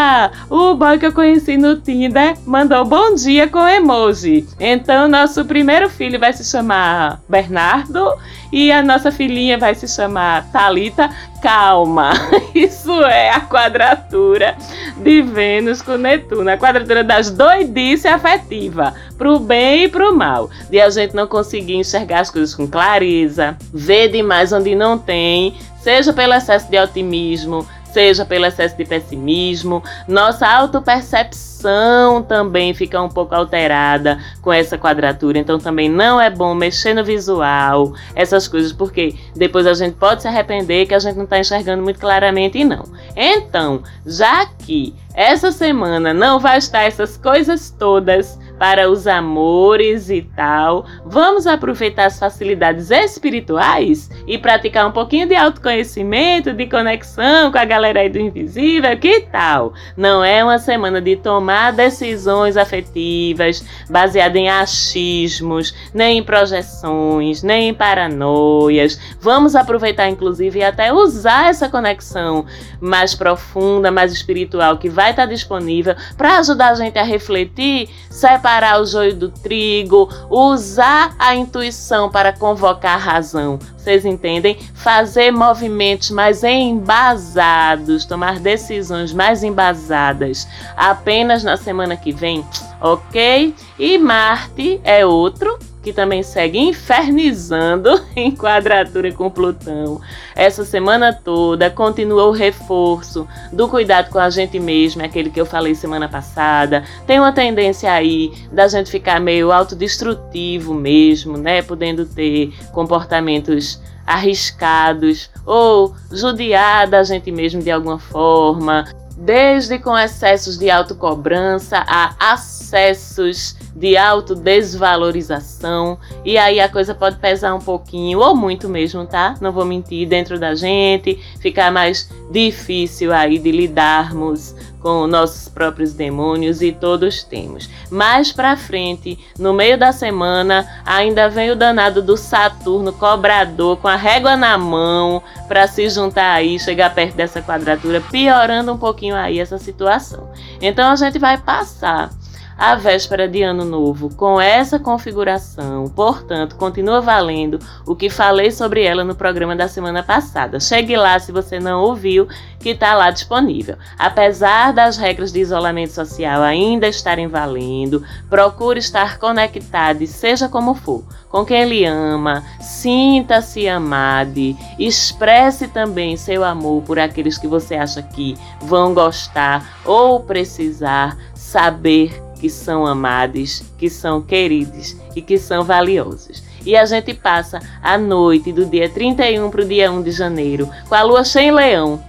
o 0.50 0.74
boy 0.74 0.98
que 0.98 1.06
eu 1.06 1.12
conheci 1.12 1.56
no 1.56 1.76
Tinder 1.76 2.36
mandou 2.46 2.84
bom 2.84 3.14
dia 3.14 3.48
com 3.48 3.66
emoji. 3.66 4.46
Então, 4.58 5.08
nosso 5.08 5.44
primeiro 5.44 5.88
filho 5.88 6.18
vai 6.18 6.32
se 6.32 6.44
chamar 6.44 7.20
Bernardo 7.28 8.12
e 8.52 8.72
a 8.72 8.82
nossa 8.82 9.12
filhinha 9.12 9.58
vai 9.58 9.74
se 9.74 9.86
chamar 9.86 10.50
Talita. 10.50 11.10
Calma, 11.42 12.12
isso 12.54 12.92
é 13.04 13.30
a 13.30 13.40
quadratura 13.40 14.56
de 14.96 15.22
Vênus 15.22 15.80
com 15.80 15.96
Netuno, 15.96 16.50
a 16.50 16.56
quadratura 16.56 17.04
das 17.04 17.30
doidices 17.30 18.06
afetiva, 18.06 18.92
pro 19.16 19.38
bem 19.38 19.84
e 19.84 19.88
pro 19.88 20.16
mal, 20.16 20.50
de 20.68 20.80
a 20.80 20.90
gente 20.90 21.14
não 21.14 21.28
conseguir 21.28 21.76
enxergar 21.76 22.20
as 22.20 22.30
coisas 22.30 22.54
com 22.54 22.66
clareza, 22.66 23.56
ver 23.72 24.08
demais 24.08 24.52
onde 24.52 24.74
não 24.74 24.98
tem, 24.98 25.54
seja 25.80 26.12
pelo 26.12 26.34
excesso 26.34 26.68
de 26.68 26.78
otimismo, 26.78 27.64
seja 27.92 28.24
pelo 28.24 28.46
excesso 28.46 28.76
de 28.76 28.84
pessimismo. 28.84 29.82
Nossa 30.06 30.46
autopercepção 30.46 32.22
também 32.22 32.74
fica 32.74 33.00
um 33.00 33.08
pouco 33.08 33.34
alterada 33.34 34.18
com 34.40 34.52
essa 34.52 34.78
quadratura, 34.78 35.38
então 35.38 35.58
também 35.58 35.88
não 35.88 36.20
é 36.20 36.30
bom 36.30 36.54
mexer 36.54 36.94
no 36.94 37.04
visual, 37.04 37.92
essas 38.14 38.46
coisas, 38.46 38.72
porque 38.72 39.14
depois 39.34 39.66
a 39.66 39.74
gente 39.74 39.94
pode 39.94 40.22
se 40.22 40.28
arrepender 40.28 40.86
que 40.86 40.94
a 40.94 40.98
gente 40.98 41.16
não 41.16 41.24
está 41.24 41.38
enxergando 41.38 41.82
muito 41.82 41.98
claramente 41.98 42.58
e 42.58 42.64
não. 42.64 42.84
Então, 43.16 43.82
já 44.06 44.46
que 44.46 44.94
essa 45.14 45.50
semana 45.50 46.14
não 46.14 46.38
vai 46.38 46.58
estar 46.58 46.82
essas 46.82 47.16
coisas 47.16 47.70
todas 47.76 48.38
para 48.58 48.90
os 48.90 49.06
amores 49.06 50.10
e 50.10 50.22
tal. 50.22 50.84
Vamos 51.06 51.46
aproveitar 51.46 52.06
as 52.06 52.18
facilidades 52.18 52.90
espirituais 52.90 54.10
e 54.26 54.36
praticar 54.36 54.86
um 54.86 54.92
pouquinho 54.92 55.28
de 55.28 55.34
autoconhecimento, 55.34 56.52
de 56.52 56.66
conexão 56.66 57.52
com 57.52 57.58
a 57.58 57.64
galera 57.64 58.00
aí 58.00 58.08
do 58.08 58.18
invisível. 58.18 58.96
Que 58.98 59.20
tal? 59.20 59.72
Não 59.96 60.24
é 60.24 60.42
uma 60.42 60.58
semana 60.58 61.00
de 61.00 61.16
tomar 61.16 61.72
decisões 61.72 62.56
afetivas 62.56 63.64
baseadas 63.88 64.36
em 64.36 64.48
achismos, 64.48 65.74
nem 65.94 66.18
em 66.18 66.22
projeções, 66.22 67.42
nem 67.42 67.68
em 67.68 67.74
paranoias. 67.74 68.98
Vamos 69.20 69.54
aproveitar, 69.54 70.08
inclusive, 70.08 70.58
e 70.58 70.64
até 70.64 70.92
usar 70.92 71.48
essa 71.48 71.68
conexão 71.68 72.44
mais 72.80 73.14
profunda, 73.14 73.90
mais 73.90 74.12
espiritual 74.12 74.78
que 74.78 74.88
vai 74.88 75.10
estar 75.10 75.26
disponível 75.26 75.94
para 76.16 76.38
ajudar 76.38 76.70
a 76.70 76.74
gente 76.74 76.98
a 76.98 77.04
refletir, 77.04 77.88
separar 78.10 78.47
separar 78.48 78.80
o 78.80 78.86
joio 78.86 79.14
do 79.14 79.28
trigo, 79.28 80.08
usar 80.30 81.14
a 81.18 81.36
intuição 81.36 82.10
para 82.10 82.32
convocar 82.32 82.94
a 82.94 82.96
razão. 82.96 83.58
Vocês 83.76 84.06
entendem? 84.06 84.58
Fazer 84.72 85.30
movimentos 85.30 86.10
mais 86.10 86.42
embasados, 86.42 88.06
tomar 88.06 88.40
decisões 88.40 89.12
mais 89.12 89.44
embasadas 89.44 90.48
apenas 90.74 91.44
na 91.44 91.58
semana 91.58 91.94
que 91.94 92.10
vem, 92.10 92.42
ok? 92.80 93.54
E 93.78 93.98
Marte 93.98 94.80
é 94.82 95.04
outro 95.04 95.58
que 95.88 95.92
também 95.94 96.22
segue 96.22 96.58
infernizando 96.58 97.98
em 98.14 98.30
quadratura 98.30 99.10
com 99.10 99.30
Plutão. 99.30 100.00
Essa 100.36 100.62
semana 100.62 101.14
toda 101.14 101.70
continua 101.70 102.26
o 102.26 102.30
reforço 102.30 103.26
do 103.50 103.66
cuidado 103.66 104.10
com 104.10 104.18
a 104.18 104.28
gente 104.28 104.60
mesmo, 104.60 105.02
aquele 105.02 105.30
que 105.30 105.40
eu 105.40 105.46
falei 105.46 105.74
semana 105.74 106.06
passada. 106.06 106.84
Tem 107.06 107.18
uma 107.18 107.32
tendência 107.32 107.90
aí 107.90 108.32
da 108.52 108.68
gente 108.68 108.90
ficar 108.90 109.18
meio 109.18 109.50
autodestrutivo 109.50 110.74
mesmo, 110.74 111.38
né? 111.38 111.62
Podendo 111.62 112.04
ter 112.04 112.52
comportamentos 112.70 113.80
arriscados 114.06 115.30
ou 115.46 115.94
judiar 116.12 116.86
da 116.86 117.02
gente 117.02 117.32
mesmo 117.32 117.62
de 117.62 117.70
alguma 117.70 117.98
forma, 117.98 118.84
desde 119.16 119.78
com 119.78 119.96
excessos 119.96 120.58
de 120.58 120.70
autocobrança 120.70 121.82
a 121.86 122.32
acessos 122.32 123.56
de 123.78 123.96
autodesvalorização. 123.96 125.98
E 126.24 126.36
aí 126.36 126.58
a 126.58 126.68
coisa 126.68 126.94
pode 126.94 127.18
pesar 127.18 127.54
um 127.54 127.60
pouquinho, 127.60 128.18
ou 128.18 128.34
muito 128.34 128.68
mesmo, 128.68 129.06
tá? 129.06 129.36
Não 129.40 129.52
vou 129.52 129.64
mentir, 129.64 130.08
dentro 130.08 130.38
da 130.38 130.54
gente, 130.54 131.14
ficar 131.40 131.70
mais 131.70 132.10
difícil 132.30 133.12
aí 133.12 133.38
de 133.38 133.52
lidarmos 133.52 134.54
com 134.80 135.06
nossos 135.06 135.48
próprios 135.48 135.92
demônios 135.92 136.62
e 136.62 136.72
todos 136.72 137.22
temos. 137.22 137.68
Mais 137.90 138.32
para 138.32 138.56
frente, 138.56 139.18
no 139.38 139.52
meio 139.52 139.78
da 139.78 139.92
semana, 139.92 140.66
ainda 140.84 141.28
vem 141.28 141.50
o 141.50 141.56
danado 141.56 142.02
do 142.02 142.16
Saturno 142.16 142.92
cobrador 142.92 143.76
com 143.78 143.88
a 143.88 143.96
régua 143.96 144.36
na 144.36 144.56
mão 144.56 145.22
para 145.46 145.66
se 145.66 145.88
juntar 145.88 146.32
aí, 146.32 146.58
chegar 146.58 146.94
perto 146.94 147.16
dessa 147.16 147.42
quadratura, 147.42 148.00
piorando 148.00 148.72
um 148.72 148.78
pouquinho 148.78 149.16
aí 149.16 149.40
essa 149.40 149.58
situação. 149.58 150.30
Então 150.60 150.90
a 150.90 150.96
gente 150.96 151.18
vai 151.18 151.38
passar 151.38 152.10
a 152.58 152.74
véspera 152.74 153.28
de 153.28 153.40
Ano 153.40 153.64
Novo 153.64 154.12
com 154.16 154.40
essa 154.40 154.80
configuração. 154.80 155.84
Portanto, 155.88 156.56
continua 156.56 157.00
valendo 157.00 157.60
o 157.86 157.94
que 157.94 158.10
falei 158.10 158.50
sobre 158.50 158.82
ela 158.82 159.04
no 159.04 159.14
programa 159.14 159.54
da 159.54 159.68
semana 159.68 160.02
passada. 160.02 160.58
Chegue 160.58 160.96
lá 160.96 161.16
se 161.20 161.30
você 161.30 161.60
não 161.60 161.80
ouviu, 161.82 162.26
que 162.58 162.70
está 162.70 162.94
lá 162.94 163.12
disponível. 163.12 163.76
Apesar 163.96 164.72
das 164.72 164.96
regras 164.96 165.30
de 165.30 165.38
isolamento 165.38 165.92
social 165.92 166.42
ainda 166.42 166.88
estarem 166.88 167.28
valendo, 167.28 168.02
procure 168.28 168.80
estar 168.80 169.18
conectado, 169.18 170.04
seja 170.08 170.48
como 170.48 170.74
for, 170.74 171.04
com 171.28 171.44
quem 171.44 171.64
lhe 171.64 171.84
ama, 171.84 172.42
sinta-se 172.60 173.68
amado, 173.68 174.56
expresse 174.78 175.68
também 175.68 176.16
seu 176.16 176.42
amor 176.42 176.82
por 176.82 176.98
aqueles 176.98 177.38
que 177.38 177.46
você 177.46 177.76
acha 177.76 178.02
que 178.02 178.36
vão 178.62 178.92
gostar 178.92 179.78
ou 179.84 180.20
precisar 180.20 181.16
saber 181.34 182.27
que 182.38 182.48
são 182.48 182.86
amados, 182.86 183.62
que 183.76 183.90
são 183.90 184.22
queridos 184.22 184.96
e 185.14 185.20
que 185.20 185.38
são 185.38 185.64
valiosos. 185.64 186.42
E 186.64 186.76
a 186.76 186.84
gente 186.84 187.14
passa 187.14 187.60
a 187.82 187.96
noite 187.96 188.52
do 188.52 188.66
dia 188.66 188.88
31 188.88 189.50
para 189.50 189.62
o 189.62 189.64
dia 189.64 189.90
1 189.90 190.02
de 190.02 190.10
janeiro 190.10 190.68
com 190.88 190.94
a 190.94 191.02
lua 191.02 191.24
cheia 191.24 191.48
em 191.48 191.52
leão. 191.52 192.02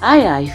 Ai, 0.00 0.26
ai, 0.26 0.54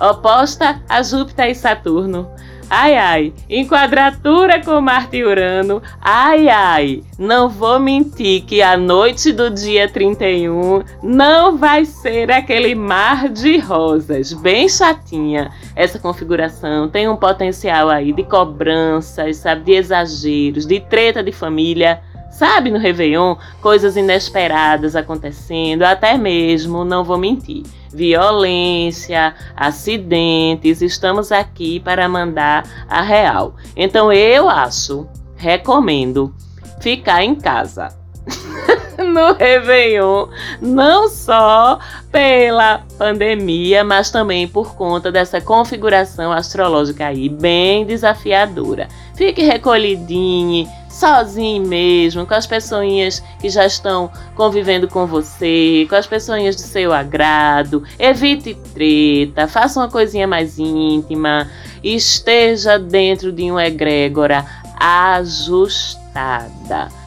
oposta 0.00 0.80
a 0.88 1.02
Júpiter 1.02 1.50
e 1.50 1.54
Saturno. 1.54 2.28
Ai, 2.72 2.96
ai, 2.96 3.32
em 3.48 3.66
quadratura 3.66 4.64
com 4.64 4.80
Marte 4.80 5.16
e 5.16 5.24
Urano. 5.24 5.82
Ai, 6.00 6.48
ai, 6.48 7.02
não 7.18 7.48
vou 7.48 7.80
mentir 7.80 8.44
que 8.44 8.62
a 8.62 8.76
noite 8.76 9.32
do 9.32 9.50
dia 9.50 9.88
31 9.88 10.84
não 11.02 11.56
vai 11.56 11.84
ser 11.84 12.30
aquele 12.30 12.76
mar 12.76 13.28
de 13.28 13.58
rosas, 13.58 14.32
bem 14.32 14.68
chatinha. 14.68 15.50
Essa 15.74 15.98
configuração 15.98 16.88
tem 16.88 17.08
um 17.08 17.16
potencial 17.16 17.88
aí 17.88 18.12
de 18.12 18.22
cobranças, 18.22 19.38
sabe, 19.38 19.64
de 19.64 19.72
exageros, 19.72 20.64
de 20.64 20.78
treta 20.78 21.24
de 21.24 21.32
família. 21.32 22.00
Sabe, 22.30 22.70
no 22.70 22.78
Réveillon, 22.78 23.34
coisas 23.60 23.96
inesperadas 23.96 24.94
acontecendo, 24.94 25.82
até 25.82 26.16
mesmo, 26.16 26.84
não 26.84 27.02
vou 27.02 27.18
mentir, 27.18 27.64
violência, 27.92 29.34
acidentes, 29.56 30.80
estamos 30.82 31.32
aqui 31.32 31.80
para 31.80 32.08
mandar 32.08 32.64
a 32.88 33.02
real. 33.02 33.54
Então 33.76 34.12
eu 34.12 34.48
acho, 34.48 35.06
recomendo 35.36 36.34
ficar 36.80 37.22
em 37.22 37.34
casa. 37.34 37.98
no 38.98 39.32
Réveillon, 39.32 40.28
não 40.60 41.08
só 41.08 41.78
pela 42.12 42.82
pandemia, 42.98 43.82
mas 43.82 44.10
também 44.10 44.46
por 44.46 44.74
conta 44.74 45.10
dessa 45.10 45.40
configuração 45.40 46.32
astrológica 46.32 47.06
aí 47.06 47.28
bem 47.28 47.84
desafiadora. 47.84 48.88
Fique 49.14 49.42
recolhidinho, 49.42 50.68
sozinho 51.00 51.66
mesmo, 51.66 52.26
com 52.26 52.34
as 52.34 52.46
pessoinhas 52.46 53.22
que 53.40 53.48
já 53.48 53.64
estão 53.64 54.10
convivendo 54.34 54.86
com 54.86 55.06
você, 55.06 55.86
com 55.88 55.94
as 55.96 56.06
pessoinhas 56.06 56.54
do 56.56 56.60
seu 56.60 56.92
agrado. 56.92 57.82
Evite 57.98 58.54
treta, 58.74 59.48
faça 59.48 59.80
uma 59.80 59.88
coisinha 59.88 60.28
mais 60.28 60.58
íntima, 60.58 61.50
esteja 61.82 62.78
dentro 62.78 63.32
de 63.32 63.50
uma 63.50 63.66
egrégora 63.66 64.44
ajustada 64.78 65.80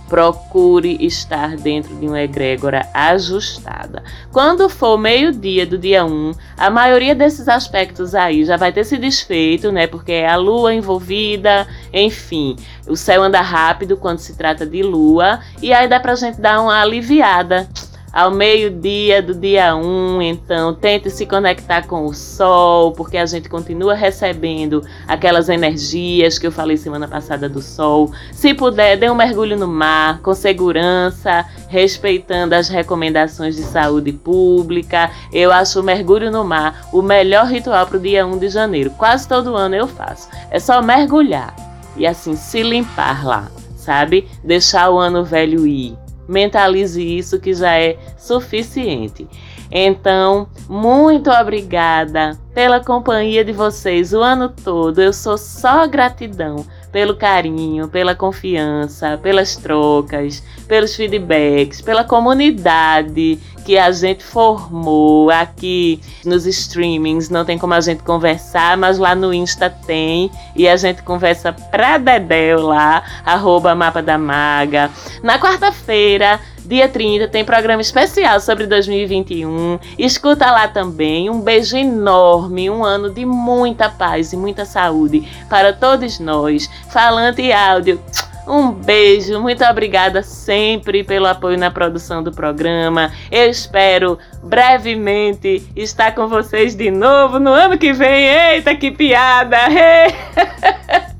procure 0.07 0.97
estar 0.99 1.55
dentro 1.55 1.95
de 1.95 2.05
uma 2.05 2.21
egrégora 2.21 2.87
ajustada. 2.93 4.03
Quando 4.31 4.69
for 4.69 4.97
meio-dia 4.97 5.65
do 5.65 5.77
dia 5.77 6.05
1, 6.05 6.33
a 6.57 6.69
maioria 6.69 7.15
desses 7.15 7.47
aspectos 7.47 8.13
aí 8.13 8.45
já 8.45 8.57
vai 8.57 8.71
ter 8.71 8.83
se 8.83 8.97
desfeito, 8.97 9.71
né? 9.71 9.87
Porque 9.87 10.11
é 10.11 10.29
a 10.29 10.35
lua 10.35 10.73
envolvida, 10.73 11.67
enfim. 11.91 12.55
O 12.87 12.95
céu 12.95 13.23
anda 13.23 13.41
rápido 13.41 13.97
quando 13.97 14.19
se 14.19 14.35
trata 14.35 14.65
de 14.65 14.83
lua, 14.83 15.39
e 15.61 15.73
aí 15.73 15.87
dá 15.87 15.99
pra 15.99 16.15
gente 16.15 16.39
dar 16.39 16.61
uma 16.61 16.81
aliviada 16.81 17.67
ao 18.13 18.29
meio-dia 18.29 19.23
do 19.23 19.33
dia 19.33 19.75
1, 19.75 20.21
então 20.21 20.71
tente 20.75 21.09
se 21.09 21.25
conectar 21.25 21.87
com 21.87 22.05
o 22.05 22.13
sol, 22.13 22.91
porque 22.91 23.17
a 23.17 23.25
gente 23.25 23.49
continua 23.49 23.95
recebendo 23.95 24.83
aquelas 25.07 25.49
energias 25.49 26.37
que 26.37 26.45
eu 26.45 26.51
falei 26.51 26.77
semana 26.77 27.07
passada 27.07 27.49
do 27.49 27.59
sol. 27.59 28.11
Se 28.31 28.53
puder, 28.53 28.97
dê 28.97 29.09
um 29.09 29.15
mergulho 29.15 29.57
no 29.57 29.67
mar 29.67 30.19
com 30.21 30.35
segurança, 30.35 31.43
respeitando 31.67 32.53
as 32.53 32.69
recomendações 32.69 33.55
de 33.55 33.63
saúde 33.63 34.13
pública. 34.13 35.09
Eu 35.31 35.51
acho 35.51 35.79
o 35.79 35.83
mergulho 35.83 36.29
no 36.29 36.43
mar 36.43 36.87
o 36.93 37.01
melhor 37.01 37.47
ritual 37.47 37.87
para 37.87 37.97
o 37.97 37.99
dia 37.99 38.27
1 38.27 38.37
de 38.37 38.49
janeiro. 38.49 38.91
Quase 38.91 39.27
todo 39.27 39.55
ano 39.55 39.73
eu 39.73 39.87
faço. 39.87 40.29
É 40.51 40.59
só 40.59 40.83
mergulhar 40.83 41.55
e 41.97 42.05
assim 42.05 42.35
se 42.35 42.61
limpar 42.61 43.25
lá, 43.25 43.47
sabe? 43.75 44.27
Deixar 44.43 44.91
o 44.91 44.99
ano 44.99 45.23
velho 45.23 45.65
ir. 45.65 46.02
Mentalize 46.27 47.01
isso 47.01 47.39
que 47.39 47.53
já 47.53 47.77
é 47.77 47.97
suficiente. 48.17 49.27
Então, 49.71 50.47
muito 50.69 51.31
obrigada 51.31 52.37
pela 52.53 52.79
companhia 52.79 53.43
de 53.43 53.51
vocês 53.51 54.13
o 54.13 54.21
ano 54.21 54.49
todo. 54.49 55.01
Eu 55.01 55.11
sou 55.11 55.37
só 55.37 55.87
gratidão 55.87 56.65
pelo 56.93 57.15
carinho, 57.15 57.87
pela 57.87 58.13
confiança, 58.13 59.17
pelas 59.17 59.55
trocas, 59.57 60.43
pelos 60.67 60.95
feedbacks, 60.95 61.81
pela 61.81 62.03
comunidade 62.03 63.39
que 63.65 63.77
a 63.77 63.91
gente 63.91 64.23
formou 64.23 65.31
aqui 65.31 65.99
nos 66.23 66.45
streamings. 66.45 67.29
Não 67.29 67.43
tem 67.43 67.57
como 67.57 67.73
a 67.73 67.81
gente 67.81 68.03
conversar, 68.03 68.77
mas 68.77 68.99
lá 68.99 69.15
no 69.15 69.33
Insta 69.33 69.69
tem. 69.69 70.29
E 70.55 70.67
a 70.67 70.77
gente 70.77 71.01
conversa 71.01 71.51
pra 71.51 71.97
Dedéu 71.97 72.67
lá, 72.67 73.03
arroba 73.25 73.73
Mapa 73.73 74.01
da 74.01 74.17
Maga. 74.17 74.91
Na 75.23 75.39
quarta-feira, 75.39 76.39
dia 76.65 76.87
30, 76.87 77.27
tem 77.27 77.43
programa 77.43 77.81
especial 77.81 78.39
sobre 78.39 78.65
2021. 78.65 79.79
Escuta 79.97 80.49
lá 80.51 80.67
também. 80.67 81.29
Um 81.29 81.41
beijo 81.41 81.75
enorme, 81.77 82.69
um 82.69 82.83
ano 82.83 83.09
de 83.09 83.25
muita 83.25 83.89
paz 83.89 84.33
e 84.33 84.37
muita 84.37 84.65
saúde 84.65 85.27
para 85.49 85.73
todos 85.73 86.19
nós. 86.19 86.69
Falante 86.89 87.51
áudio. 87.51 87.99
Um 88.45 88.71
beijo, 88.71 89.39
muito 89.39 89.63
obrigada 89.63 90.21
sempre 90.21 91.01
pelo 91.03 91.27
apoio 91.27 91.57
na 91.57 91.71
produção 91.71 92.21
do 92.21 92.31
programa. 92.31 93.11
Eu 93.31 93.49
espero 93.49 94.19
brevemente 94.43 95.63
estar 95.75 96.13
com 96.13 96.27
vocês 96.27 96.75
de 96.75 96.91
novo 96.91 97.39
no 97.39 97.51
ano 97.51 97.77
que 97.77 97.93
vem. 97.93 98.27
Eita, 98.27 98.75
que 98.75 98.91
piada! 98.91 99.57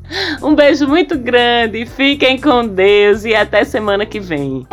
Um 0.44 0.54
beijo 0.54 0.88
muito 0.88 1.18
grande, 1.18 1.88
fiquem 1.88 2.40
com 2.40 2.68
Deus 2.68 3.26
e 3.26 3.34
até 3.34 3.64
semana 3.64 4.06
que 4.06 4.20
vem. 4.20 4.68